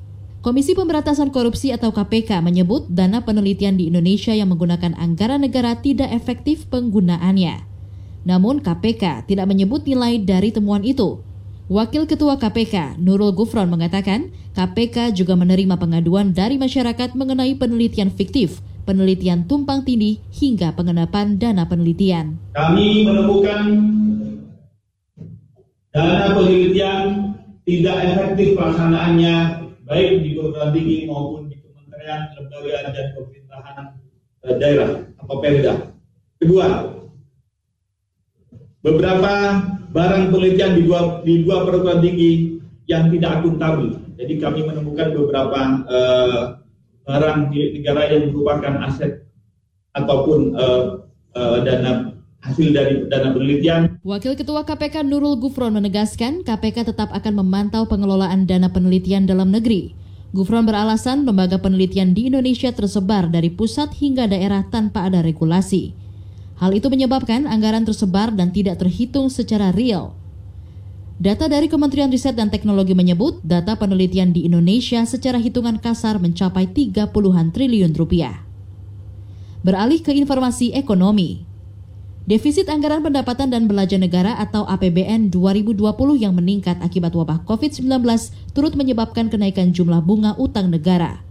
Komisi 0.47 0.79
Pemberantasan 0.79 1.27
Korupsi 1.35 1.75
atau 1.75 1.91
KPK 1.91 2.39
menyebut 2.39 2.87
dana 2.87 3.19
penelitian 3.19 3.75
di 3.75 3.91
Indonesia 3.91 4.31
yang 4.31 4.47
menggunakan 4.47 4.95
anggaran 4.95 5.43
negara 5.43 5.75
tidak 5.75 6.07
efektif 6.15 6.71
penggunaannya. 6.71 7.67
Namun 8.23 8.63
KPK 8.63 9.27
tidak 9.27 9.43
menyebut 9.43 9.83
nilai 9.83 10.15
dari 10.23 10.55
temuan 10.55 10.87
itu. 10.87 11.19
Wakil 11.67 12.07
Ketua 12.07 12.39
KPK, 12.39 12.95
Nurul 12.95 13.35
Gufron 13.35 13.67
mengatakan, 13.67 14.31
KPK 14.55 15.19
juga 15.19 15.35
menerima 15.35 15.75
pengaduan 15.75 16.31
dari 16.31 16.55
masyarakat 16.55 17.11
mengenai 17.11 17.59
penelitian 17.59 18.07
fiktif, 18.07 18.63
penelitian 18.87 19.51
tumpang 19.51 19.83
tindih, 19.83 20.23
hingga 20.31 20.71
pengenapan 20.79 21.35
dana 21.35 21.67
penelitian. 21.67 22.39
Kami 22.55 23.03
menemukan 23.03 23.63
dana 25.91 26.31
penelitian 26.31 27.35
tidak 27.67 27.97
efektif 28.15 28.55
pelaksanaannya 28.55 29.66
baik 29.87 30.21
di 30.21 30.35
tinggi 30.75 30.97
maupun 31.07 31.47
di 31.47 31.55
kementerian, 31.63 32.35
lembaga 32.35 32.91
dan 32.91 33.07
pemerintahan 33.15 33.85
eh, 34.43 34.55
daerah 34.59 34.89
atau 35.23 35.35
Pemda. 35.39 35.73
Kedua, 36.37 36.67
beberapa 38.83 39.33
barang 39.89 40.23
penelitian 40.29 40.71
di 40.77 40.81
dua 40.85 40.99
di 41.25 41.33
dua 41.41 41.65
perguruan 41.65 42.03
tinggi 42.03 42.61
yang 42.85 43.09
tidak 43.09 43.41
akuntabel. 43.41 43.97
Jadi 44.19 44.33
kami 44.37 44.59
menemukan 44.67 45.15
beberapa 45.15 45.59
eh, 45.87 46.41
barang 47.07 47.39
di 47.49 47.79
negara 47.79 48.11
yang 48.11 48.29
merupakan 48.35 48.83
aset 48.85 49.23
ataupun 49.95 50.53
eh, 50.53 50.83
eh, 51.33 51.57
dana 51.63 51.91
hasil 52.43 52.67
dari 52.75 52.93
dana 53.09 53.33
penelitian. 53.33 53.96
Wakil 54.07 54.39
Ketua 54.39 54.63
KPK 54.63 55.03
Nurul 55.03 55.35
Gufron 55.35 55.75
menegaskan 55.75 56.39
KPK 56.47 56.95
tetap 56.95 57.11
akan 57.11 57.43
memantau 57.43 57.91
pengelolaan 57.91 58.47
dana 58.47 58.71
penelitian 58.71 59.27
dalam 59.27 59.51
negeri. 59.51 59.99
Gufron 60.31 60.63
beralasan 60.63 61.27
lembaga 61.27 61.59
penelitian 61.59 62.15
di 62.15 62.31
Indonesia 62.31 62.71
tersebar 62.71 63.27
dari 63.27 63.51
pusat 63.51 63.91
hingga 63.99 64.31
daerah 64.31 64.63
tanpa 64.71 65.11
ada 65.11 65.19
regulasi. 65.19 65.91
Hal 66.55 66.71
itu 66.71 66.87
menyebabkan 66.87 67.51
anggaran 67.51 67.83
tersebar 67.83 68.31
dan 68.31 68.55
tidak 68.55 68.79
terhitung 68.79 69.27
secara 69.27 69.75
real. 69.75 70.15
Data 71.19 71.51
dari 71.51 71.67
Kementerian 71.67 72.07
Riset 72.07 72.39
dan 72.39 72.47
Teknologi 72.47 72.95
menyebut 72.95 73.43
data 73.43 73.75
penelitian 73.75 74.31
di 74.31 74.47
Indonesia 74.47 75.03
secara 75.03 75.35
hitungan 75.35 75.83
kasar 75.83 76.15
mencapai 76.15 76.71
30-an 76.71 77.51
triliun 77.51 77.91
rupiah. 77.91 78.39
Beralih 79.67 79.99
ke 79.99 80.15
informasi 80.15 80.71
ekonomi, 80.79 81.43
Defisit 82.27 82.67
anggaran 82.67 83.07
pendapatan 83.07 83.47
dan 83.47 83.71
belanja 83.71 83.95
negara 83.95 84.35
atau 84.35 84.67
APBN 84.67 85.31
2020 85.31 85.79
yang 86.19 86.35
meningkat 86.35 86.75
akibat 86.83 87.15
wabah 87.15 87.47
COVID-19 87.47 87.87
turut 88.51 88.75
menyebabkan 88.75 89.31
kenaikan 89.31 89.71
jumlah 89.71 90.03
bunga 90.03 90.35
utang 90.35 90.67
negara. 90.67 91.23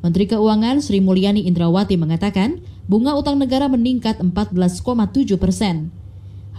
Menteri 0.00 0.24
Keuangan 0.32 0.80
Sri 0.80 1.04
Mulyani 1.04 1.44
Indrawati 1.44 2.00
mengatakan, 2.00 2.64
bunga 2.88 3.20
utang 3.20 3.36
negara 3.36 3.68
meningkat 3.68 4.16
14,7 4.24 5.36
persen. 5.36 5.92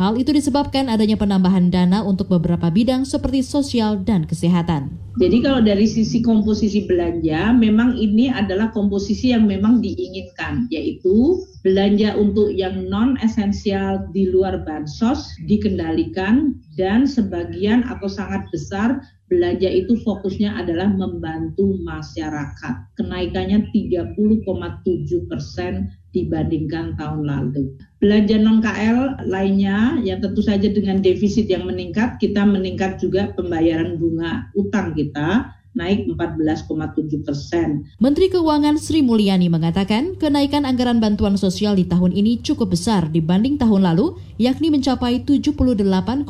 Hal 0.01 0.17
itu 0.17 0.33
disebabkan 0.33 0.89
adanya 0.89 1.13
penambahan 1.13 1.69
dana 1.69 2.01
untuk 2.01 2.25
beberapa 2.25 2.73
bidang 2.73 3.05
seperti 3.05 3.45
sosial 3.45 4.01
dan 4.01 4.25
kesehatan. 4.25 4.97
Jadi 5.21 5.45
kalau 5.45 5.61
dari 5.61 5.85
sisi 5.85 6.25
komposisi 6.25 6.89
belanja, 6.89 7.53
memang 7.53 7.93
ini 7.93 8.33
adalah 8.33 8.73
komposisi 8.73 9.29
yang 9.29 9.45
memang 9.45 9.77
diinginkan, 9.77 10.65
yaitu 10.73 11.45
belanja 11.61 12.17
untuk 12.17 12.49
yang 12.49 12.89
non 12.89 13.13
esensial 13.21 14.09
di 14.09 14.25
luar 14.25 14.65
bansos 14.65 15.37
dikendalikan 15.45 16.57
dan 16.81 17.05
sebagian 17.05 17.85
atau 17.85 18.09
sangat 18.09 18.41
besar 18.49 19.05
belanja 19.31 19.71
itu 19.71 19.95
fokusnya 20.03 20.59
adalah 20.59 20.91
membantu 20.91 21.79
masyarakat. 21.79 22.99
Kenaikannya 22.99 23.71
30,7 23.71 25.31
persen 25.31 25.95
dibandingkan 26.11 26.99
tahun 26.99 27.23
lalu. 27.23 27.71
Belanja 28.03 28.35
non 28.35 28.59
KL 28.59 29.23
lainnya 29.31 30.03
yang 30.03 30.19
tentu 30.19 30.43
saja 30.43 30.67
dengan 30.67 30.99
defisit 30.99 31.47
yang 31.47 31.63
meningkat, 31.63 32.19
kita 32.19 32.43
meningkat 32.43 32.99
juga 32.99 33.31
pembayaran 33.31 33.95
bunga 33.95 34.51
utang 34.51 34.91
kita 34.91 35.55
naik 35.71 36.03
14,7 36.11 37.23
persen. 37.23 37.87
Menteri 38.03 38.27
Keuangan 38.27 38.75
Sri 38.75 38.99
Mulyani 38.99 39.47
mengatakan 39.47 40.19
kenaikan 40.19 40.67
anggaran 40.67 40.99
bantuan 40.99 41.39
sosial 41.39 41.79
di 41.79 41.87
tahun 41.87 42.11
ini 42.11 42.43
cukup 42.43 42.75
besar 42.75 43.07
dibanding 43.07 43.55
tahun 43.55 43.87
lalu, 43.87 44.19
yakni 44.35 44.67
mencapai 44.67 45.23
78,9 45.23 46.27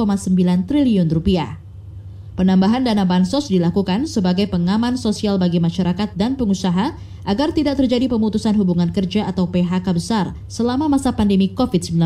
triliun 0.70 1.10
rupiah. 1.10 1.61
Penambahan 2.42 2.82
dana 2.82 3.06
bansos 3.06 3.54
dilakukan 3.54 4.10
sebagai 4.10 4.50
pengaman 4.50 4.98
sosial 4.98 5.38
bagi 5.38 5.62
masyarakat 5.62 6.18
dan 6.18 6.34
pengusaha 6.34 6.98
agar 7.22 7.54
tidak 7.54 7.78
terjadi 7.78 8.10
pemutusan 8.10 8.58
hubungan 8.58 8.90
kerja 8.90 9.30
atau 9.30 9.46
PHK 9.46 9.86
besar 9.94 10.34
selama 10.50 10.90
masa 10.90 11.14
pandemi 11.14 11.54
COVID-19. 11.54 12.02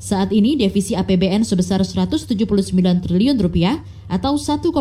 Saat 0.00 0.32
ini 0.32 0.56
defisi 0.56 0.96
APBN 0.96 1.44
sebesar 1.44 1.84
179 1.84 2.24
triliun 3.04 3.36
rupiah 3.36 3.84
atau 4.08 4.40
1,01 4.40 4.72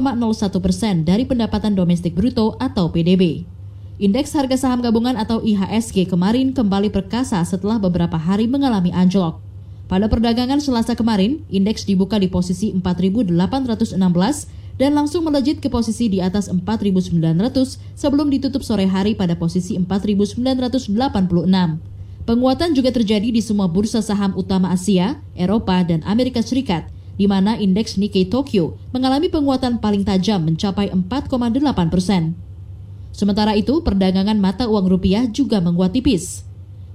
persen 0.64 1.04
dari 1.04 1.28
pendapatan 1.28 1.76
domestik 1.76 2.16
bruto 2.16 2.56
atau 2.56 2.88
PDB. 2.88 3.44
Indeks 4.00 4.32
harga 4.32 4.56
saham 4.56 4.80
gabungan 4.80 5.20
atau 5.20 5.44
IHSG 5.44 6.08
kemarin 6.08 6.56
kembali 6.56 6.88
perkasa 6.88 7.44
setelah 7.44 7.84
beberapa 7.84 8.16
hari 8.16 8.48
mengalami 8.48 8.96
anjlok. 8.96 9.51
Pada 9.92 10.08
perdagangan 10.08 10.64
Selasa 10.64 10.96
kemarin, 10.96 11.44
indeks 11.52 11.84
dibuka 11.84 12.16
di 12.16 12.32
posisi 12.32 12.72
4.816 12.72 14.00
dan 14.80 14.96
langsung 14.96 15.28
melejit 15.28 15.60
ke 15.60 15.68
posisi 15.68 16.08
di 16.08 16.24
atas 16.24 16.48
4.900 16.48 17.12
sebelum 18.00 18.32
ditutup 18.32 18.64
sore 18.64 18.88
hari 18.88 19.20
pada 19.20 19.36
posisi 19.36 19.76
4.986. 19.76 20.40
Penguatan 22.24 22.72
juga 22.72 22.96
terjadi 22.96 23.36
di 23.36 23.44
semua 23.44 23.68
bursa 23.68 24.00
saham 24.00 24.32
utama 24.40 24.72
Asia, 24.72 25.20
Eropa, 25.36 25.84
dan 25.84 26.00
Amerika 26.08 26.40
Serikat, 26.40 26.88
di 27.20 27.28
mana 27.28 27.60
indeks 27.60 28.00
Nikkei 28.00 28.32
Tokyo 28.32 28.80
mengalami 28.96 29.28
penguatan 29.28 29.84
paling 29.84 30.08
tajam 30.08 30.48
mencapai 30.48 30.88
4,8 30.88 31.92
persen. 31.92 32.40
Sementara 33.12 33.60
itu, 33.60 33.84
perdagangan 33.84 34.40
mata 34.40 34.72
uang 34.72 34.88
rupiah 34.88 35.28
juga 35.28 35.60
menguat 35.60 35.92
tipis. 35.92 36.48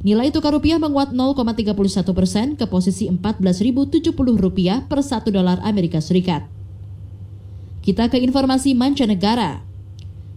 Nilai 0.06 0.30
tukar 0.30 0.54
rupiah 0.54 0.78
menguat 0.78 1.10
0,31 1.10 1.74
persen 2.14 2.54
ke 2.54 2.62
posisi 2.70 3.10
14.070 3.10 4.14
rupiah 4.38 4.86
per 4.86 5.02
1 5.02 5.34
dolar 5.34 5.58
Amerika 5.66 5.98
Serikat. 5.98 6.46
Kita 7.82 8.06
ke 8.06 8.14
informasi 8.22 8.78
mancanegara. 8.78 9.66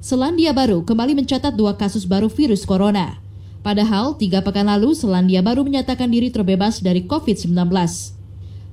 Selandia 0.02 0.58
Baru 0.58 0.82
kembali 0.82 1.14
mencatat 1.22 1.54
dua 1.54 1.78
kasus 1.78 2.10
baru 2.10 2.34
virus 2.34 2.66
corona. 2.66 3.22
Padahal 3.62 4.18
tiga 4.18 4.42
pekan 4.42 4.66
lalu 4.66 4.98
Selandia 4.98 5.46
Baru 5.46 5.62
menyatakan 5.62 6.10
diri 6.10 6.34
terbebas 6.34 6.82
dari 6.82 7.06
COVID-19. 7.06 7.54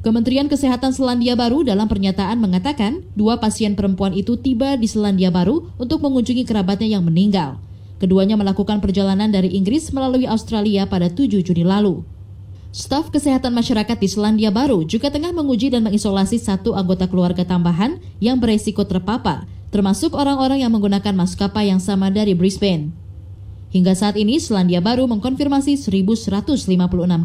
Kementerian 0.01 0.49
Kesehatan 0.49 0.97
Selandia 0.97 1.37
Baru 1.37 1.61
dalam 1.61 1.93
pernyataan 1.93 2.41
mengatakan 2.41 3.05
dua 3.13 3.37
pasien 3.37 3.77
perempuan 3.77 4.17
itu 4.17 4.41
tiba 4.41 4.81
di 4.81 4.89
Selandia 4.89 5.29
Baru 5.29 5.69
untuk 5.77 6.01
mengunjungi 6.01 6.49
kerabatnya 6.49 6.97
yang 6.97 7.05
meninggal. 7.05 7.66
Keduanya 7.97 8.37
melakukan 8.37 8.85
perjalanan 8.85 9.33
dari 9.33 9.57
Inggris 9.57 9.89
melalui 9.89 10.29
Australia 10.29 10.85
pada 10.85 11.09
7 11.09 11.41
Juni 11.41 11.65
lalu. 11.65 12.05
Staf 12.77 13.09
Kesehatan 13.09 13.57
Masyarakat 13.57 13.97
di 13.97 14.05
Selandia 14.05 14.53
Baru 14.53 14.85
juga 14.85 15.09
tengah 15.09 15.33
menguji 15.33 15.73
dan 15.73 15.81
mengisolasi 15.81 16.37
satu 16.37 16.77
anggota 16.77 17.09
keluarga 17.09 17.41
tambahan 17.41 17.97
yang 18.21 18.37
beresiko 18.37 18.85
terpapar, 18.85 19.49
termasuk 19.73 20.13
orang-orang 20.13 20.61
yang 20.61 20.69
menggunakan 20.77 21.17
maskapai 21.17 21.73
yang 21.73 21.81
sama 21.81 22.13
dari 22.13 22.37
Brisbane. 22.37 22.93
Hingga 23.73 23.97
saat 23.97 24.21
ini, 24.21 24.37
Selandia 24.37 24.85
Baru 24.85 25.09
mengkonfirmasi 25.09 25.81
1.156 25.81 26.69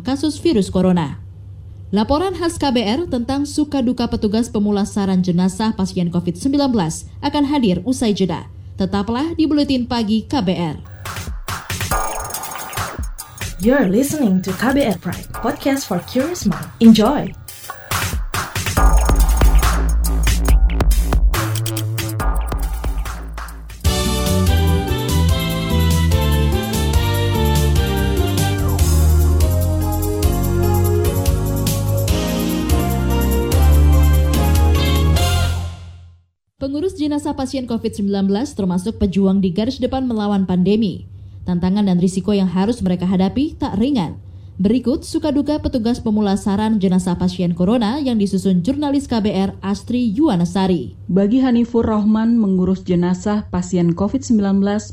kasus 0.08 0.40
virus 0.40 0.72
corona. 0.72 1.20
Laporan 1.92 2.32
khas 2.32 2.56
KBR 2.56 3.12
tentang 3.12 3.44
suka 3.44 3.84
duka 3.84 4.08
petugas 4.08 4.48
pemulasaran 4.48 5.20
jenazah 5.20 5.76
pasien 5.76 6.08
COVID-19 6.08 6.72
akan 7.20 7.44
hadir 7.52 7.84
usai 7.84 8.16
jeda. 8.16 8.48
Tetaplah 8.82 9.38
di 9.38 9.46
Buletin 9.46 9.86
Pagi 9.86 10.26
KBR. 10.26 10.82
You're 13.62 13.86
listening 13.86 14.42
to 14.42 14.50
KBR 14.58 14.98
Pride, 14.98 15.30
podcast 15.38 15.86
for 15.86 16.02
curious 16.10 16.50
mind. 16.50 16.66
Enjoy! 16.82 17.30
Jenazah 37.22 37.38
pasien 37.38 37.70
COVID-19 37.70 38.34
termasuk 38.58 38.98
pejuang 38.98 39.46
di 39.46 39.54
garis 39.54 39.78
depan 39.78 40.10
melawan 40.10 40.50
pandemi. 40.50 41.06
Tantangan 41.46 41.86
dan 41.86 42.02
risiko 42.02 42.34
yang 42.34 42.50
harus 42.50 42.82
mereka 42.82 43.06
hadapi 43.06 43.54
tak 43.62 43.78
ringan. 43.78 44.18
Berikut 44.58 45.06
suka 45.06 45.30
duka 45.30 45.62
petugas 45.62 46.02
pemulasaran 46.02 46.82
jenazah 46.82 47.14
pasien 47.22 47.54
corona 47.54 48.02
yang 48.02 48.18
disusun 48.18 48.66
jurnalis 48.66 49.06
KBR 49.06 49.54
Astri 49.62 50.10
Yuwanasari. 50.18 50.98
Bagi 51.14 51.46
Hanifur 51.46 51.86
Rohman, 51.86 52.42
mengurus 52.42 52.82
jenazah 52.82 53.46
pasien 53.54 53.94
COVID-19 53.94 54.42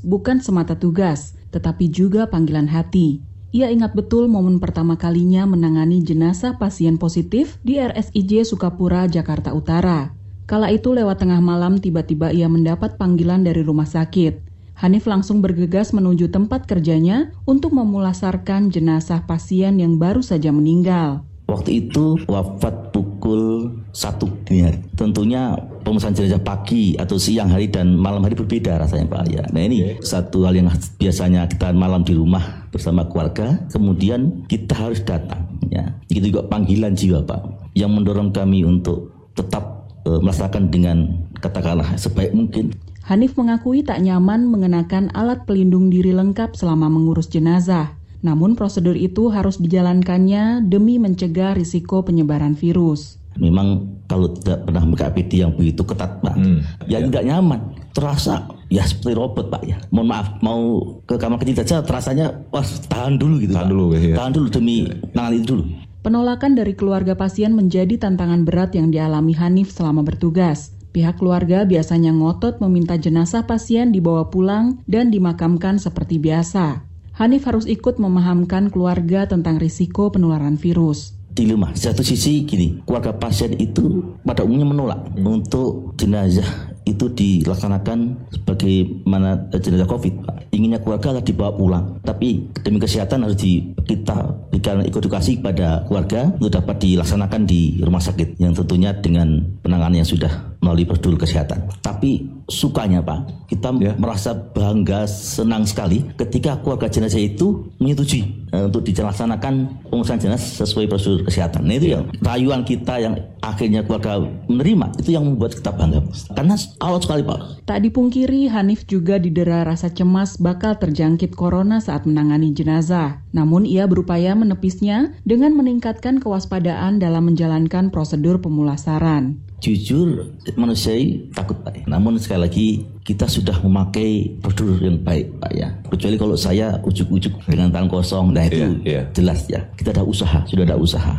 bukan 0.05 0.45
semata 0.45 0.77
tugas, 0.77 1.33
tetapi 1.49 1.89
juga 1.89 2.29
panggilan 2.29 2.69
hati. 2.69 3.25
Ia 3.57 3.73
ingat 3.73 3.97
betul 3.97 4.29
momen 4.29 4.61
pertama 4.61 5.01
kalinya 5.01 5.49
menangani 5.49 6.05
jenazah 6.05 6.61
pasien 6.61 7.01
positif 7.01 7.57
di 7.65 7.81
RSIJ 7.81 8.45
Sukapura, 8.45 9.09
Jakarta 9.09 9.57
Utara. 9.57 10.18
Kala 10.49 10.73
itu 10.73 10.97
lewat 10.97 11.21
tengah 11.21 11.45
malam 11.45 11.77
tiba-tiba 11.77 12.33
ia 12.33 12.49
mendapat 12.49 12.97
panggilan 12.97 13.45
dari 13.45 13.61
rumah 13.61 13.85
sakit. 13.85 14.49
Hanif 14.81 15.05
langsung 15.05 15.45
bergegas 15.45 15.93
menuju 15.93 16.33
tempat 16.33 16.65
kerjanya 16.65 17.37
untuk 17.45 17.77
memulasarkan 17.77 18.73
jenazah 18.73 19.29
pasien 19.29 19.77
yang 19.77 20.01
baru 20.01 20.25
saja 20.25 20.49
meninggal. 20.49 21.21
Waktu 21.53 21.85
itu 21.85 22.17
wafat 22.25 22.97
pukul 22.97 23.77
1 23.93 24.49
dini 24.49 24.65
hari. 24.65 24.81
Tentunya 24.97 25.53
pemesan 25.85 26.17
jenazah 26.17 26.41
pagi 26.41 26.97
atau 26.97 27.21
siang 27.21 27.53
hari 27.53 27.69
dan 27.69 28.01
malam 28.01 28.25
hari 28.25 28.33
berbeda 28.33 28.81
rasanya 28.81 29.05
Pak 29.05 29.29
ya. 29.29 29.45
Nah 29.53 29.61
ini 29.61 30.01
satu 30.01 30.49
hal 30.49 30.57
yang 30.57 30.73
biasanya 30.97 31.45
kita 31.45 31.77
malam 31.77 32.09
di 32.09 32.17
rumah 32.17 32.65
bersama 32.73 33.05
keluarga, 33.05 33.69
kemudian 33.69 34.49
kita 34.49 34.73
harus 34.73 35.05
datang 35.05 35.45
ya. 35.69 35.93
Itu 36.09 36.33
juga 36.33 36.49
panggilan 36.49 36.97
jiwa 36.97 37.21
Pak 37.29 37.77
yang 37.77 37.93
mendorong 37.93 38.33
kami 38.33 38.65
untuk 38.65 39.13
tetap 39.37 39.78
melaksanakan 40.25 40.73
dengan 40.73 40.97
katakanlah 41.45 41.93
sebaik 42.01 42.33
mungkin. 42.33 42.73
Hanif 43.09 43.41
mengakui 43.41 43.81
tak 43.81 44.05
nyaman 44.05 44.45
mengenakan 44.49 45.09
alat 45.17 45.49
pelindung 45.49 45.89
diri 45.89 46.13
lengkap 46.13 46.53
selama 46.53 46.93
mengurus 46.93 47.29
jenazah. 47.33 47.97
Namun 48.21 48.59
prosedur 48.59 48.99
itu 48.99 49.31
harus 49.31 49.63
dijalankannya 49.63 50.67
demi 50.67 50.99
mencegah 50.99 51.55
risiko 51.55 52.03
penyebaran 52.03 52.59
virus. 52.59 53.17
Memang 53.39 53.87
kalau 54.11 54.35
tidak 54.35 54.67
pernah 54.67 54.83
APD 54.83 55.47
yang 55.47 55.55
begitu 55.55 55.87
ketat 55.87 56.19
Pak, 56.19 56.35
hmm, 56.35 56.91
ya, 56.91 56.99
ya 56.99 57.07
tidak 57.07 57.25
nyaman. 57.31 57.61
Terasa 57.95 58.51
ya 58.67 58.83
seperti 58.83 59.15
robot 59.15 59.47
Pak 59.47 59.63
ya. 59.63 59.79
Mohon 59.95 60.09
maaf, 60.11 60.29
mau 60.43 60.61
ke 61.07 61.15
kamar 61.15 61.39
kecil 61.39 61.57
saja 61.63 61.79
terasanya 61.87 62.35
wah 62.51 62.67
tahan 62.91 63.15
dulu 63.15 63.39
gitu. 63.39 63.55
Tahan 63.55 63.71
Pak. 63.71 63.73
dulu 63.73 63.85
ya. 63.95 64.17
Tahan 64.19 64.33
dulu 64.35 64.47
demi 64.51 64.77
nangan 65.15 65.33
itu 65.39 65.47
dulu. 65.55 65.65
Penolakan 66.09 66.57
dari 66.57 66.73
keluarga 66.73 67.13
pasien 67.21 67.53
menjadi 67.53 68.01
tantangan 68.01 68.49
berat 68.49 68.73
yang 68.73 68.89
dialami 68.89 69.37
Hanif 69.37 69.69
selama 69.69 70.01
bertugas. 70.01 70.73
Pihak 70.97 71.21
keluarga 71.21 71.69
biasanya 71.69 72.17
ngotot 72.17 72.65
meminta 72.65 72.97
jenazah 72.97 73.45
pasien 73.45 73.93
dibawa 73.93 74.33
pulang 74.33 74.81
dan 74.89 75.13
dimakamkan 75.13 75.77
seperti 75.77 76.17
biasa. 76.17 76.81
Hanif 77.13 77.45
harus 77.45 77.69
ikut 77.69 78.01
memahamkan 78.01 78.73
keluarga 78.73 79.29
tentang 79.29 79.61
risiko 79.61 80.09
penularan 80.09 80.57
virus 80.57 81.13
dilema. 81.39 81.71
Di 81.71 81.87
satu 81.87 82.03
sisi 82.03 82.43
gini, 82.43 82.83
keluarga 82.83 83.15
pasien 83.15 83.55
itu 83.61 84.17
pada 84.27 84.43
umumnya 84.43 84.67
menolak 84.67 85.01
untuk 85.23 85.95
jenazah 85.95 86.73
itu 86.89 87.13
dilaksanakan 87.13 88.17
sebagaimana 88.33 89.53
jenazah 89.53 89.89
COVID. 89.89 90.15
Inginnya 90.49 90.81
keluarga 90.81 91.21
dibawa 91.21 91.53
pulang, 91.53 91.85
tapi 92.03 92.49
demi 92.65 92.81
kesehatan 92.81 93.29
harus 93.29 93.37
di, 93.37 93.61
kita 93.85 94.49
berikan 94.49 94.81
edukasi 94.81 95.39
kepada 95.39 95.85
keluarga 95.85 96.33
untuk 96.41 96.57
dapat 96.57 96.81
dilaksanakan 96.81 97.45
di 97.45 97.77
rumah 97.85 98.01
sakit 98.01 98.41
yang 98.41 98.57
tentunya 98.57 98.97
dengan 98.97 99.45
penanganan 99.61 100.01
yang 100.01 100.09
sudah 100.09 100.57
melalui 100.59 100.89
prosedur 100.89 101.15
kesehatan. 101.21 101.71
Tapi 101.79 102.27
sukanya 102.51 102.99
Pak, 103.05 103.49
kita 103.53 103.71
ya. 103.79 103.93
merasa 104.01 104.35
bangga, 104.35 105.07
senang 105.07 105.69
sekali 105.69 106.03
ketika 106.19 106.59
keluarga 106.65 106.91
jenazah 106.91 107.21
itu 107.23 107.69
menyetujui 107.79 108.51
uh, 108.53 108.67
untuk 108.67 108.83
dilaksanakan 108.83 109.87
pengurusan 109.87 110.19
jenazah 110.19 110.67
sesuai 110.67 110.91
prosedur 110.91 111.23
kesehatan. 111.29 111.63
Nah 111.69 111.75
itu 111.79 111.95
yang 111.95 112.05
rayuan 112.25 112.67
kita 112.67 112.95
yang 112.99 113.15
akhirnya 113.39 113.87
keluarga 113.87 114.19
menerima 114.51 114.87
itu 114.99 115.11
yang 115.15 115.25
membuat 115.25 115.55
kita 115.55 115.71
bangga. 115.71 116.01
Karena 116.35 116.55
sekali 116.79 117.23
Pak. 117.27 117.67
Tak 117.67 117.83
dipungkiri 117.83 118.47
Hanif 118.47 118.87
juga 118.87 119.19
didera 119.19 119.67
rasa 119.67 119.91
cemas 119.91 120.39
bakal 120.39 120.79
terjangkit 120.79 121.35
corona 121.35 121.83
saat 121.83 122.07
menangani 122.07 122.55
jenazah. 122.55 123.21
Namun 123.35 123.67
ia 123.67 123.85
berupaya 123.91 124.39
menepisnya 124.39 125.19
dengan 125.27 125.59
meningkatkan 125.59 126.23
kewaspadaan 126.23 127.03
dalam 127.03 127.27
menjalankan 127.27 127.91
prosedur 127.91 128.39
pemulasaran. 128.39 129.48
Jujur 129.59 130.31
manusia 130.55 130.95
takut 131.35 131.59
Pak. 131.67 131.91
Namun 131.91 132.15
sekali 132.23 132.41
lagi 132.47 132.67
kita 133.03 133.27
sudah 133.27 133.59
memakai 133.65 134.39
prosedur 134.39 134.79
yang 134.79 135.03
baik 135.03 135.41
Pak 135.43 135.53
ya. 135.57 135.75
Kecuali 135.91 136.15
kalau 136.15 136.37
saya 136.39 136.79
ujuk-ujuk 136.85 137.43
dengan 137.49 137.75
tangan 137.75 137.91
kosong, 137.91 138.31
nah 138.31 138.47
itu 138.47 138.79
yeah, 138.87 139.03
yeah. 139.03 139.05
jelas 139.17 139.51
ya. 139.51 139.67
Kita 139.75 139.91
ada 139.91 140.07
usaha, 140.07 140.47
sudah 140.47 140.63
ada 140.63 140.79
usaha. 140.79 141.15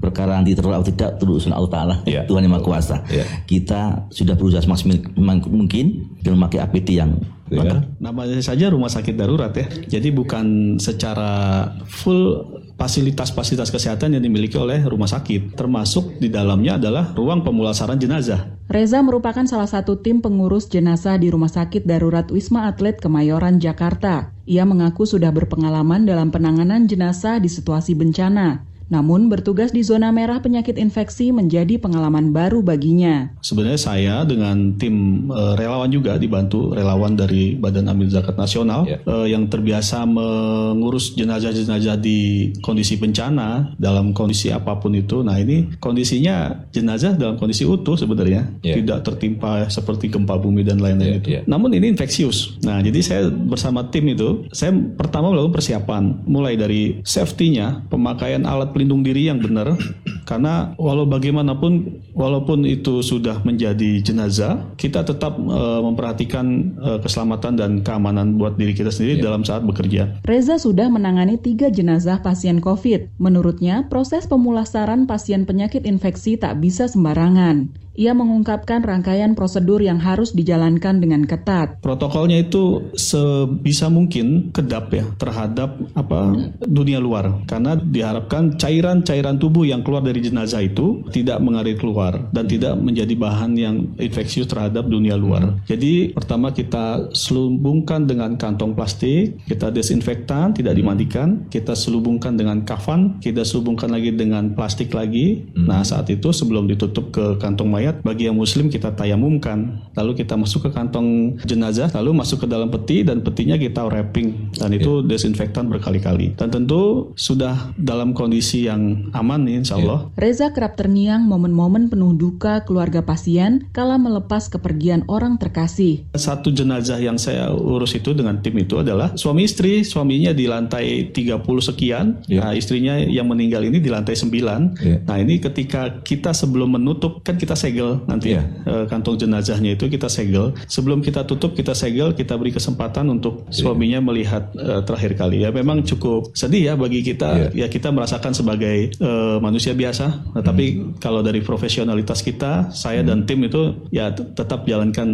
Perkara 0.00 0.40
nanti 0.40 0.56
terlalu 0.56 0.80
atau 0.80 0.88
tidak 0.88 1.20
terus 1.20 1.44
Allah 1.50 1.68
Ta'ala, 1.68 1.96
yeah. 2.08 2.24
Tuhan 2.24 2.48
yang 2.48 2.56
Maha 2.56 2.64
Kuasa. 2.64 3.04
Yeah. 3.12 3.28
Kita 3.44 4.08
sudah 4.08 4.38
berusaha 4.38 4.64
semaksimal 4.64 5.42
mungkin 5.50 6.16
dengan 6.22 6.46
memakai 6.46 6.64
APD 6.64 6.96
yang 6.96 7.18
ya. 7.52 7.84
Namanya 8.00 8.40
saja 8.40 8.72
rumah 8.72 8.88
sakit 8.88 9.14
darurat 9.18 9.52
ya. 9.52 9.68
Jadi 9.98 10.08
bukan 10.14 10.78
secara 10.80 11.68
full 11.84 12.61
fasilitas-fasilitas 12.80 13.70
kesehatan 13.70 14.16
yang 14.16 14.22
dimiliki 14.24 14.56
oleh 14.56 14.82
rumah 14.84 15.08
sakit. 15.08 15.54
Termasuk 15.54 16.18
di 16.18 16.32
dalamnya 16.32 16.76
adalah 16.80 17.12
ruang 17.14 17.44
pemulasaran 17.44 18.00
jenazah. 18.00 18.52
Reza 18.72 19.04
merupakan 19.04 19.44
salah 19.44 19.68
satu 19.68 20.00
tim 20.00 20.24
pengurus 20.24 20.64
jenazah 20.64 21.20
di 21.20 21.28
Rumah 21.28 21.52
Sakit 21.52 21.84
Darurat 21.84 22.24
Wisma 22.32 22.72
Atlet 22.72 22.96
Kemayoran, 22.96 23.60
Jakarta. 23.60 24.32
Ia 24.48 24.64
mengaku 24.64 25.04
sudah 25.04 25.28
berpengalaman 25.28 26.08
dalam 26.08 26.32
penanganan 26.32 26.88
jenazah 26.88 27.36
di 27.36 27.52
situasi 27.52 27.92
bencana. 27.92 28.71
Namun 28.92 29.32
bertugas 29.32 29.72
di 29.72 29.80
zona 29.80 30.12
merah 30.12 30.44
penyakit 30.44 30.76
infeksi 30.76 31.32
menjadi 31.32 31.80
pengalaman 31.80 32.36
baru 32.36 32.60
baginya. 32.60 33.32
Sebenarnya 33.40 33.80
saya 33.80 34.14
dengan 34.28 34.76
tim 34.76 35.26
uh, 35.32 35.56
relawan 35.56 35.88
juga 35.88 36.20
dibantu 36.20 36.76
relawan 36.76 37.16
dari 37.16 37.56
Badan 37.56 37.88
Amil 37.88 38.12
Zakat 38.12 38.36
Nasional 38.36 38.84
yeah. 38.84 39.00
uh, 39.08 39.24
yang 39.24 39.48
terbiasa 39.48 40.04
mengurus 40.04 41.16
jenazah-jenazah 41.16 41.96
di 41.96 42.52
kondisi 42.60 43.00
bencana 43.00 43.72
dalam 43.80 44.12
kondisi 44.12 44.52
apa 44.52 44.76
pun 44.76 44.92
itu. 44.92 45.24
Nah 45.24 45.40
ini 45.40 45.72
kondisinya 45.80 46.68
jenazah 46.68 47.16
dalam 47.16 47.40
kondisi 47.40 47.64
utuh 47.64 47.96
sebenarnya, 47.96 48.52
yeah. 48.60 48.76
tidak 48.76 49.08
tertimpa 49.08 49.72
seperti 49.72 50.12
gempa 50.12 50.36
bumi 50.36 50.68
dan 50.68 50.84
lain-lain 50.84 51.08
yeah, 51.08 51.20
itu. 51.22 51.28
Yeah. 51.40 51.42
Namun 51.48 51.72
ini 51.72 51.96
infeksius. 51.96 52.60
Nah 52.60 52.84
jadi 52.84 53.00
saya 53.00 53.22
bersama 53.32 53.88
tim 53.88 54.04
itu, 54.12 54.44
saya 54.52 54.76
pertama 55.00 55.32
melakukan 55.32 55.56
persiapan, 55.56 56.02
mulai 56.28 56.60
dari 56.60 57.00
safety-nya, 57.06 57.88
pemakaian 57.88 58.42
alat 58.44 58.74
pelindung 58.74 58.81
diri 58.88 59.30
yang 59.30 59.38
benar, 59.38 59.78
karena 60.30 60.72
walau 60.80 61.06
bagaimanapun, 61.06 62.02
walaupun 62.16 62.64
itu 62.64 63.04
sudah 63.04 63.42
menjadi 63.46 64.02
jenazah, 64.02 64.64
kita 64.80 65.06
tetap 65.06 65.38
uh, 65.38 65.80
memperhatikan 65.84 66.76
uh, 66.80 66.98
keselamatan 66.98 67.54
dan 67.58 67.70
keamanan 67.84 68.40
buat 68.40 68.58
diri 68.58 68.72
kita 68.72 68.90
sendiri 68.90 69.20
yeah. 69.20 69.24
dalam 69.28 69.42
saat 69.46 69.62
bekerja. 69.62 70.22
Reza 70.26 70.56
sudah 70.58 70.88
menangani 70.88 71.38
tiga 71.38 71.68
jenazah 71.68 72.24
pasien 72.24 72.58
COVID. 72.58 73.20
Menurutnya, 73.20 73.86
proses 73.92 74.24
pemulasaran 74.24 75.04
pasien 75.04 75.44
penyakit 75.44 75.84
infeksi 75.84 76.40
tak 76.40 76.58
bisa 76.58 76.88
sembarangan. 76.88 77.82
Ia 77.92 78.16
mengungkapkan 78.16 78.80
rangkaian 78.80 79.36
prosedur 79.36 79.84
yang 79.84 80.00
harus 80.00 80.32
dijalankan 80.32 80.96
dengan 80.96 81.28
ketat. 81.28 81.76
Protokolnya 81.84 82.40
itu 82.40 82.88
sebisa 82.96 83.92
mungkin 83.92 84.48
kedap 84.48 84.88
ya 84.96 85.04
terhadap 85.20 85.76
apa 85.92 86.48
dunia 86.64 87.04
luar 87.04 87.44
karena 87.44 87.76
diharapkan 87.76 88.56
cairan-cairan 88.56 89.36
tubuh 89.36 89.68
yang 89.68 89.84
keluar 89.84 90.00
dari 90.00 90.24
jenazah 90.24 90.64
itu 90.64 91.04
tidak 91.12 91.44
mengalir 91.44 91.76
keluar 91.76 92.16
dan 92.32 92.48
tidak 92.48 92.80
menjadi 92.80 93.12
bahan 93.12 93.52
yang 93.60 93.76
infeksius 94.00 94.48
terhadap 94.48 94.88
dunia 94.88 95.12
luar. 95.12 95.60
Jadi 95.68 96.16
pertama 96.16 96.48
kita 96.48 97.12
selubungkan 97.12 98.08
dengan 98.08 98.40
kantong 98.40 98.72
plastik, 98.72 99.36
kita 99.44 99.68
desinfektan, 99.68 100.56
tidak 100.56 100.80
dimandikan, 100.80 101.44
kita 101.52 101.76
selubungkan 101.76 102.40
dengan 102.40 102.64
kafan, 102.64 103.20
kita 103.20 103.44
selubungkan 103.44 103.92
lagi 103.92 104.16
dengan 104.16 104.56
plastik 104.56 104.96
lagi. 104.96 105.44
Nah 105.52 105.84
saat 105.84 106.08
itu 106.08 106.32
sebelum 106.32 106.64
ditutup 106.72 107.12
ke 107.12 107.36
kantong 107.36 107.68
mayat 107.68 107.81
mayat 107.82 107.98
bagi 108.06 108.30
yang 108.30 108.38
muslim 108.38 108.70
kita 108.70 108.94
tayamumkan 108.94 109.82
lalu 109.98 110.22
kita 110.22 110.38
masuk 110.38 110.70
ke 110.70 110.70
kantong 110.70 111.34
jenazah 111.42 111.90
lalu 111.98 112.14
masuk 112.14 112.42
ke 112.42 112.46
dalam 112.46 112.70
peti 112.70 113.02
dan 113.02 113.26
petinya 113.26 113.58
kita 113.58 113.82
wrapping 113.82 114.54
dan 114.54 114.70
itu 114.70 115.02
yeah. 115.02 115.08
desinfektan 115.10 115.66
berkali-kali 115.66 116.38
dan 116.38 116.54
tentu 116.54 117.10
sudah 117.18 117.74
dalam 117.74 118.14
kondisi 118.14 118.70
yang 118.70 119.10
aman 119.18 119.42
nih 119.42 119.66
insya 119.66 119.82
Allah 119.82 120.06
yeah. 120.06 120.22
Reza 120.22 120.54
kerap 120.54 120.78
terngiang 120.78 121.26
momen-momen 121.26 121.90
penuh 121.90 122.14
duka 122.14 122.62
keluarga 122.62 123.02
pasien 123.02 123.66
kala 123.74 123.98
melepas 123.98 124.46
kepergian 124.46 125.02
orang 125.10 125.42
terkasih 125.42 126.06
satu 126.14 126.54
jenazah 126.54 127.02
yang 127.02 127.18
saya 127.18 127.50
urus 127.50 127.98
itu 127.98 128.14
dengan 128.14 128.38
tim 128.46 128.54
itu 128.62 128.78
adalah 128.78 129.10
suami 129.18 129.50
istri 129.50 129.82
suaminya 129.82 130.30
di 130.30 130.46
lantai 130.46 131.10
30 131.10 131.42
sekian 131.58 132.22
yeah. 132.30 132.46
nah 132.46 132.54
istrinya 132.54 132.94
yang 132.94 133.26
meninggal 133.26 133.66
ini 133.66 133.82
di 133.82 133.90
lantai 133.90 134.14
9 134.14 134.30
yeah. 134.30 135.02
nah 135.02 135.18
ini 135.18 135.42
ketika 135.42 135.98
kita 136.06 136.30
sebelum 136.30 136.78
menutup 136.78 137.26
kan 137.26 137.34
kita 137.34 137.58
segel 137.58 137.71
nanti 138.04 138.36
yeah. 138.36 138.44
Iya. 138.66 138.84
uh, 138.84 138.84
kantong 138.88 139.16
jenazahnya 139.16 139.74
itu 139.74 139.88
kita 139.88 140.12
segel. 140.12 140.52
Sebelum 140.68 141.00
kita 141.00 141.24
tutup 141.24 141.56
kita 141.56 141.72
segel, 141.72 142.12
kita 142.12 142.36
beri 142.36 142.52
kesempatan 142.52 143.08
untuk 143.08 143.48
yeah. 143.48 143.54
suaminya 143.54 144.00
melihat 144.04 144.52
uh, 144.56 144.84
terakhir 144.84 145.16
kali. 145.16 145.44
Ya 145.46 145.50
memang 145.50 145.86
cukup 145.86 146.32
sedih 146.36 146.72
ya 146.72 146.74
bagi 146.76 147.00
kita. 147.00 147.52
Yeah. 147.52 147.64
Ya 147.64 147.72
kita 147.72 147.88
merasakan 147.90 148.36
sebagai 148.36 148.92
uh, 149.00 149.40
manusia 149.40 149.72
biasa. 149.72 150.36
Nah, 150.36 150.42
tapi 150.44 150.78
hmm. 150.78 151.00
kalau 151.00 151.24
dari 151.24 151.40
profesionalitas 151.40 152.20
kita, 152.20 152.70
saya 152.74 153.00
hmm. 153.00 153.08
dan 153.08 153.18
tim 153.24 153.40
itu 153.44 153.88
ya 153.88 154.12
tetap 154.12 154.68
jalankan 154.68 155.08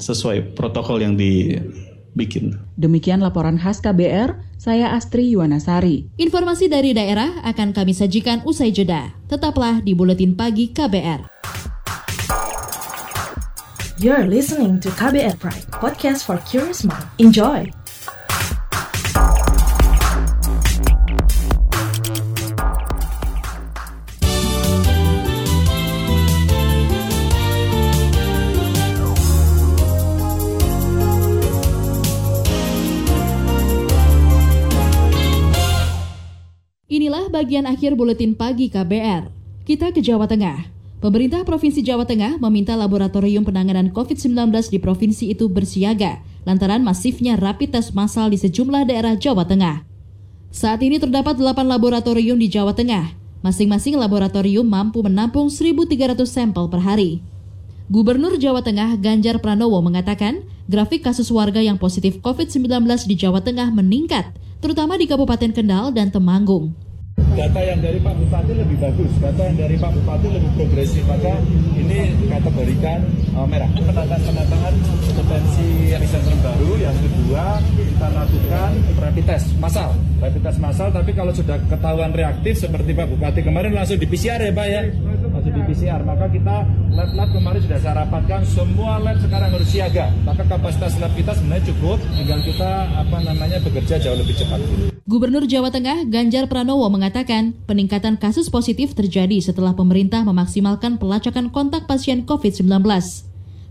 sesuai 0.00 0.56
protokol 0.56 1.00
yang 1.02 1.14
di 1.14 1.58
yeah 1.58 1.90
bikin. 2.14 2.56
Demikian 2.76 3.20
laporan 3.24 3.56
khas 3.56 3.80
KBR, 3.80 4.36
saya 4.60 4.92
Astri 4.96 5.32
Yuwanasari. 5.32 6.12
Informasi 6.20 6.68
dari 6.68 6.92
daerah 6.92 7.40
akan 7.44 7.72
kami 7.72 7.92
sajikan 7.96 8.44
usai 8.44 8.72
jeda. 8.72 9.12
Tetaplah 9.28 9.80
di 9.80 9.96
Buletin 9.96 10.36
Pagi 10.36 10.70
KBR. 10.70 11.41
You're 14.02 14.26
listening 14.26 14.82
to 14.82 14.90
KBR 14.98 15.38
Pride, 15.38 15.62
podcast 15.78 16.26
for 16.26 16.34
curious 16.42 16.82
mind. 16.82 17.06
Enjoy! 17.22 17.70
Inilah 36.90 37.30
bagian 37.30 37.70
akhir 37.70 37.94
buletin 37.94 38.34
pagi 38.34 38.66
KBR. 38.66 39.30
Kita 39.62 39.94
ke 39.94 40.02
Jawa 40.02 40.26
Tengah. 40.26 40.81
Pemerintah 41.02 41.42
Provinsi 41.42 41.82
Jawa 41.82 42.06
Tengah 42.06 42.38
meminta 42.38 42.78
laboratorium 42.78 43.42
penanganan 43.42 43.90
COVID-19 43.90 44.54
di 44.70 44.78
provinsi 44.78 45.34
itu 45.34 45.50
bersiaga 45.50 46.22
lantaran 46.46 46.78
masifnya 46.86 47.34
rapid 47.34 47.74
test 47.74 47.90
massal 47.90 48.30
di 48.30 48.38
sejumlah 48.38 48.86
daerah 48.86 49.18
Jawa 49.18 49.42
Tengah. 49.42 49.82
Saat 50.54 50.78
ini 50.86 51.02
terdapat 51.02 51.42
8 51.42 51.66
laboratorium 51.66 52.38
di 52.38 52.46
Jawa 52.46 52.70
Tengah. 52.78 53.18
Masing-masing 53.42 53.98
laboratorium 53.98 54.62
mampu 54.62 55.02
menampung 55.02 55.50
1.300 55.50 56.22
sampel 56.22 56.70
per 56.70 56.78
hari. 56.86 57.18
Gubernur 57.90 58.38
Jawa 58.38 58.62
Tengah 58.62 58.94
Ganjar 59.02 59.42
Pranowo 59.42 59.82
mengatakan, 59.82 60.46
grafik 60.70 61.02
kasus 61.02 61.34
warga 61.34 61.58
yang 61.58 61.82
positif 61.82 62.22
COVID-19 62.22 62.86
di 63.10 63.18
Jawa 63.18 63.42
Tengah 63.42 63.74
meningkat, 63.74 64.30
terutama 64.62 64.94
di 64.94 65.10
Kabupaten 65.10 65.50
Kendal 65.50 65.90
dan 65.90 66.14
Temanggung 66.14 66.91
data 67.32 67.60
yang 67.64 67.80
dari 67.80 67.98
Pak 67.98 68.14
Bupati 68.16 68.52
lebih 68.52 68.76
bagus, 68.76 69.12
data 69.16 69.42
yang 69.48 69.56
dari 69.56 69.76
Pak 69.80 69.90
Bupati 69.96 70.28
lebih 70.28 70.50
progresif, 70.56 71.02
maka 71.08 71.32
ini 71.76 72.12
kategorikan 72.28 73.00
uh, 73.32 73.46
merah. 73.48 73.68
Penataan-penataan 73.72 74.74
potensi 75.16 75.68
riset 75.96 76.22
terbaru, 76.24 76.70
yang 76.80 76.96
kedua 77.00 77.60
kita 77.76 78.08
lakukan 78.12 78.70
rapid 79.00 79.24
test 79.24 79.46
massal, 79.56 79.90
rapid 80.20 80.42
test 80.44 80.58
massal, 80.60 80.88
tapi 80.92 81.10
kalau 81.16 81.32
sudah 81.32 81.56
ketahuan 81.68 82.12
reaktif 82.12 82.60
seperti 82.60 82.92
Pak 82.92 83.06
Bupati 83.08 83.40
kemarin 83.40 83.72
langsung 83.72 83.96
di 83.96 84.06
PCR 84.08 84.40
ya 84.40 84.52
Pak 84.52 84.66
ya, 84.68 84.82
langsung 85.32 85.54
di 85.56 85.62
PCR, 85.64 86.00
maka 86.04 86.28
kita 86.28 86.56
lab-lab 86.92 87.28
kemarin 87.32 87.60
sudah 87.64 87.80
saya 87.80 87.94
rapatkan, 88.04 88.44
semua 88.44 89.00
lab 89.00 89.16
sekarang 89.16 89.50
harus 89.52 89.68
siaga, 89.72 90.12
maka 90.28 90.44
kapasitas 90.44 91.00
lab 91.00 91.12
kita 91.16 91.32
sebenarnya 91.32 91.64
cukup, 91.72 91.98
tinggal 92.20 92.40
kita 92.44 92.70
apa 93.00 93.16
namanya 93.24 93.58
bekerja 93.64 93.96
jauh 93.96 94.18
lebih 94.20 94.36
cepat. 94.36 94.60
Gubernur 95.08 95.44
Jawa 95.48 95.72
Tengah 95.72 96.06
Ganjar 96.06 96.46
Pranowo 96.46 96.86
mengatakan 96.86 97.58
peningkatan 97.66 98.20
kasus 98.20 98.46
positif 98.52 98.94
terjadi 98.94 99.40
setelah 99.42 99.74
pemerintah 99.74 100.22
memaksimalkan 100.22 101.00
pelacakan 101.00 101.50
kontak 101.50 101.90
pasien 101.90 102.22
COVID-19. 102.22 102.70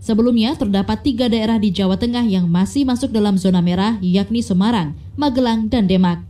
Sebelumnya 0.02 0.58
terdapat 0.58 1.06
tiga 1.06 1.30
daerah 1.30 1.62
di 1.62 1.70
Jawa 1.70 1.94
Tengah 1.94 2.26
yang 2.26 2.50
masih 2.50 2.82
masuk 2.82 3.14
dalam 3.14 3.38
zona 3.38 3.62
merah 3.62 4.02
yakni 4.02 4.42
Semarang, 4.42 4.98
Magelang, 5.14 5.70
dan 5.70 5.86
Demak. 5.86 6.26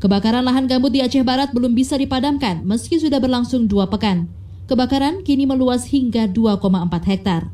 Kebakaran 0.00 0.46
lahan 0.46 0.64
gambut 0.64 0.94
di 0.94 1.04
Aceh 1.04 1.20
Barat 1.20 1.52
belum 1.52 1.76
bisa 1.76 1.98
dipadamkan 1.98 2.64
meski 2.64 2.96
sudah 2.96 3.20
berlangsung 3.20 3.68
dua 3.68 3.84
pekan. 3.90 4.39
Kebakaran 4.70 5.26
kini 5.26 5.50
meluas 5.50 5.82
hingga 5.90 6.30
2,4 6.30 6.62
hektar. 7.02 7.50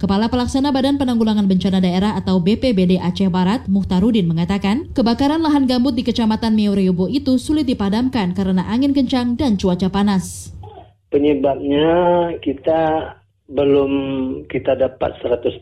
Kepala 0.00 0.32
Pelaksana 0.32 0.72
Badan 0.72 0.96
Penanggulangan 0.96 1.44
Bencana 1.44 1.76
Daerah 1.76 2.16
atau 2.16 2.40
BPBD 2.40 2.96
Aceh 2.96 3.28
Barat, 3.28 3.68
Muhtarudin 3.68 4.24
mengatakan, 4.24 4.88
kebakaran 4.96 5.44
lahan 5.44 5.68
gambut 5.68 5.92
di 5.92 6.00
Kecamatan 6.00 6.56
Meoreobo 6.56 7.12
itu 7.12 7.36
sulit 7.36 7.68
dipadamkan 7.68 8.32
karena 8.32 8.64
angin 8.64 8.96
kencang 8.96 9.36
dan 9.36 9.60
cuaca 9.60 9.92
panas. 9.92 10.56
Penyebabnya 11.12 11.92
kita 12.40 13.12
belum 13.52 13.92
kita 14.48 14.80
dapat 14.80 15.20
100% 15.20 15.60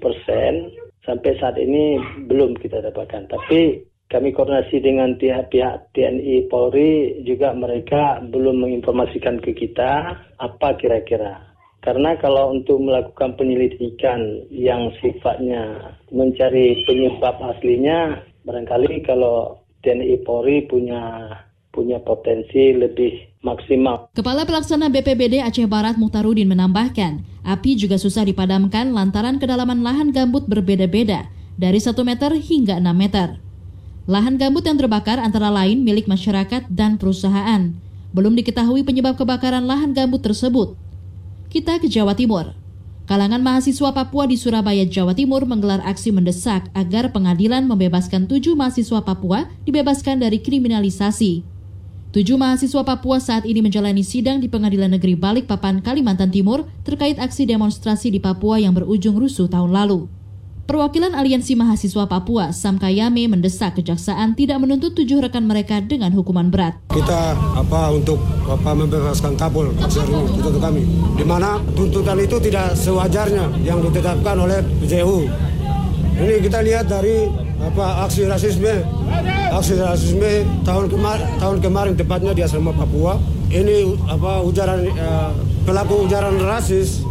sampai 1.03 1.33
saat 1.43 1.59
ini 1.59 1.99
belum 2.31 2.55
kita 2.63 2.79
dapatkan. 2.79 3.27
Tapi 3.27 3.91
kami 4.13 4.37
koordinasi 4.37 4.85
dengan 4.85 5.17
pihak-pihak 5.17 5.97
TNI 5.97 6.53
Polri 6.53 7.25
juga 7.25 7.57
mereka 7.57 8.21
belum 8.29 8.61
menginformasikan 8.61 9.41
ke 9.41 9.57
kita 9.57 10.21
apa 10.37 10.77
kira-kira 10.77 11.53
karena 11.83 12.15
kalau 12.23 12.55
untuk 12.55 12.79
melakukan 12.79 13.35
penyelidikan 13.35 14.47
yang 14.55 14.95
sifatnya 15.03 15.99
mencari 16.15 16.79
penyebab 16.87 17.43
aslinya, 17.43 18.23
barangkali 18.47 19.03
kalau 19.03 19.59
TNI 19.83 20.23
Polri 20.23 20.63
punya 20.71 21.27
punya 21.75 21.99
potensi 21.99 22.71
lebih 22.71 23.43
maksimal. 23.43 24.15
Kepala 24.15 24.47
Pelaksana 24.47 24.95
BPBD 24.95 25.43
Aceh 25.43 25.67
Barat 25.67 25.99
Muhtarudin 25.99 26.47
menambahkan, 26.47 27.43
api 27.43 27.75
juga 27.75 27.99
susah 27.99 28.23
dipadamkan 28.23 28.95
lantaran 28.95 29.43
kedalaman 29.43 29.83
lahan 29.83 30.15
gambut 30.15 30.47
berbeda-beda, 30.47 31.27
dari 31.59 31.83
1 31.83 31.99
meter 32.07 32.31
hingga 32.39 32.79
6 32.79 32.95
meter. 32.95 33.43
Lahan 34.11 34.35
gambut 34.35 34.67
yang 34.67 34.75
terbakar 34.75 35.23
antara 35.23 35.47
lain 35.47 35.87
milik 35.87 36.11
masyarakat 36.11 36.67
dan 36.67 36.99
perusahaan. 36.99 37.71
Belum 38.11 38.35
diketahui 38.35 38.83
penyebab 38.83 39.15
kebakaran 39.15 39.63
lahan 39.63 39.95
gambut 39.95 40.19
tersebut. 40.27 40.75
Kita 41.47 41.79
ke 41.79 41.87
Jawa 41.87 42.19
Timur. 42.19 42.51
Kalangan 43.07 43.39
mahasiswa 43.43 43.95
Papua 43.95 44.27
di 44.27 44.35
Surabaya, 44.35 44.83
Jawa 44.83 45.15
Timur 45.15 45.47
menggelar 45.47 45.79
aksi 45.87 46.11
mendesak 46.11 46.67
agar 46.75 47.15
pengadilan 47.15 47.63
membebaskan 47.67 48.27
tujuh 48.27 48.59
mahasiswa 48.59 49.07
Papua 49.07 49.47
dibebaskan 49.63 50.19
dari 50.19 50.43
kriminalisasi. 50.43 51.47
Tujuh 52.13 52.37
mahasiswa 52.37 52.83
Papua 52.83 53.23
saat 53.23 53.47
ini 53.47 53.65
menjalani 53.65 54.05
sidang 54.05 54.43
di 54.43 54.51
Pengadilan 54.51 54.93
Negeri 54.93 55.17
Balikpapan, 55.17 55.81
Kalimantan 55.81 56.29
Timur 56.29 56.69
terkait 56.85 57.17
aksi 57.17 57.47
demonstrasi 57.49 58.13
di 58.13 58.21
Papua 58.21 58.59
yang 58.59 58.75
berujung 58.77 59.17
rusuh 59.17 59.49
tahun 59.49 59.73
lalu. 59.73 60.11
Perwakilan 60.63 61.19
Aliansi 61.19 61.59
Mahasiswa 61.59 62.07
Papua, 62.07 62.55
Sam 62.55 62.79
Kayame, 62.79 63.27
mendesak 63.27 63.83
kejaksaan 63.83 64.39
tidak 64.39 64.63
menuntut 64.63 64.95
tujuh 64.95 65.19
rekan 65.19 65.43
mereka 65.43 65.83
dengan 65.83 66.15
hukuman 66.15 66.55
berat. 66.55 66.79
Kita 66.95 67.35
apa 67.35 67.91
untuk 67.91 68.23
apa 68.47 68.71
membebaskan 68.71 69.35
ini 69.35 70.23
tuntutan 70.39 70.63
kami, 70.63 70.83
di 71.19 71.25
mana 71.27 71.59
tuntutan 71.75 72.15
itu 72.23 72.39
tidak 72.39 72.79
sewajarnya 72.79 73.59
yang 73.67 73.83
ditetapkan 73.83 74.39
oleh 74.39 74.63
PJU. 74.79 75.27
Ini 76.23 76.35
kita 76.47 76.63
lihat 76.63 76.87
dari 76.87 77.27
apa 77.59 78.07
aksi 78.07 78.31
rasisme, 78.31 78.87
aksi 79.51 79.75
rasisme 79.83 80.47
tahun 80.63 80.87
kemarin 80.87 81.27
tahun 81.43 81.59
kemarin 81.59 81.95
tepatnya 81.99 82.39
di 82.39 82.47
asrama 82.47 82.71
Papua. 82.71 83.19
Ini 83.51 83.99
apa 84.07 84.47
ujaran 84.47 84.87
uh, 84.95 85.35
pelaku 85.67 86.07
ujaran 86.07 86.39
rasis 86.39 87.03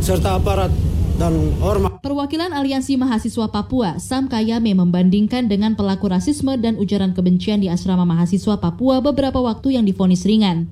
serta 0.00 0.40
aparat 0.40 0.72
dan 1.16 1.54
ormas. 1.62 1.94
Perwakilan 2.02 2.50
Aliansi 2.50 2.98
Mahasiswa 2.98 3.46
Papua, 3.48 3.96
Sam 4.02 4.26
Kayame 4.26 4.74
membandingkan 4.74 5.46
dengan 5.46 5.78
pelaku 5.78 6.10
rasisme 6.10 6.58
dan 6.58 6.76
ujaran 6.76 7.14
kebencian 7.14 7.62
di 7.62 7.70
asrama 7.70 8.02
mahasiswa 8.04 8.58
Papua 8.58 8.98
beberapa 9.00 9.38
waktu 9.40 9.78
yang 9.78 9.86
difonis 9.86 10.26
ringan. 10.26 10.68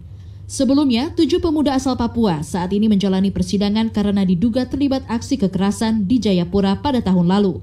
Sebelumnya, 0.51 1.15
tujuh 1.17 1.41
pemuda 1.41 1.73
asal 1.73 1.97
Papua 1.97 2.45
saat 2.45 2.75
ini 2.77 2.91
menjalani 2.91 3.33
persidangan 3.33 3.89
karena 3.95 4.27
diduga 4.27 4.69
terlibat 4.69 5.07
aksi 5.09 5.41
kekerasan 5.41 6.05
di 6.05 6.21
Jayapura 6.21 6.77
pada 6.85 7.01
tahun 7.01 7.31
lalu. 7.31 7.63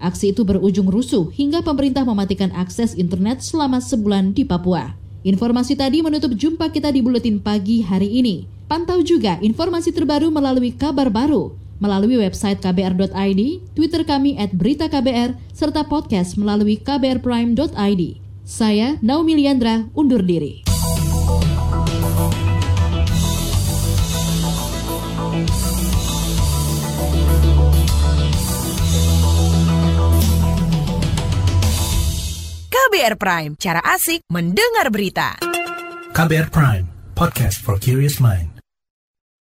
Aksi 0.00 0.32
itu 0.32 0.46
berujung 0.46 0.88
rusuh 0.88 1.28
hingga 1.34 1.60
pemerintah 1.60 2.06
mematikan 2.06 2.52
akses 2.56 2.96
internet 2.96 3.44
selama 3.44 3.82
sebulan 3.82 4.32
di 4.32 4.46
Papua. 4.46 4.96
Informasi 5.24 5.76
tadi 5.76 6.04
menutup 6.04 6.36
jumpa 6.36 6.68
kita 6.68 6.92
di 6.92 7.00
Buletin 7.00 7.40
Pagi 7.40 7.80
hari 7.80 8.20
ini. 8.20 8.44
Pantau 8.64 9.00
juga 9.04 9.36
informasi 9.44 9.92
terbaru 9.92 10.32
melalui 10.32 10.72
kabar 10.72 11.12
baru 11.12 11.63
melalui 11.84 12.16
website 12.16 12.64
kbr.id, 12.64 13.40
Twitter 13.76 14.08
kami 14.08 14.40
at 14.40 14.56
berita 14.56 14.88
KBR, 14.88 15.36
serta 15.52 15.84
podcast 15.84 16.40
melalui 16.40 16.80
kbrprime.id. 16.80 18.02
Saya 18.48 18.96
Naomi 19.04 19.36
Liandra, 19.36 19.84
undur 19.92 20.24
diri. 20.24 20.64
KBR 32.94 33.16
Prime, 33.20 33.52
cara 33.60 33.82
asik 33.84 34.24
mendengar 34.32 34.88
berita. 34.88 35.36
KBR 36.14 36.48
Prime, 36.48 36.86
podcast 37.18 37.58
for 37.58 37.74
curious 37.74 38.22
mind. 38.22 38.53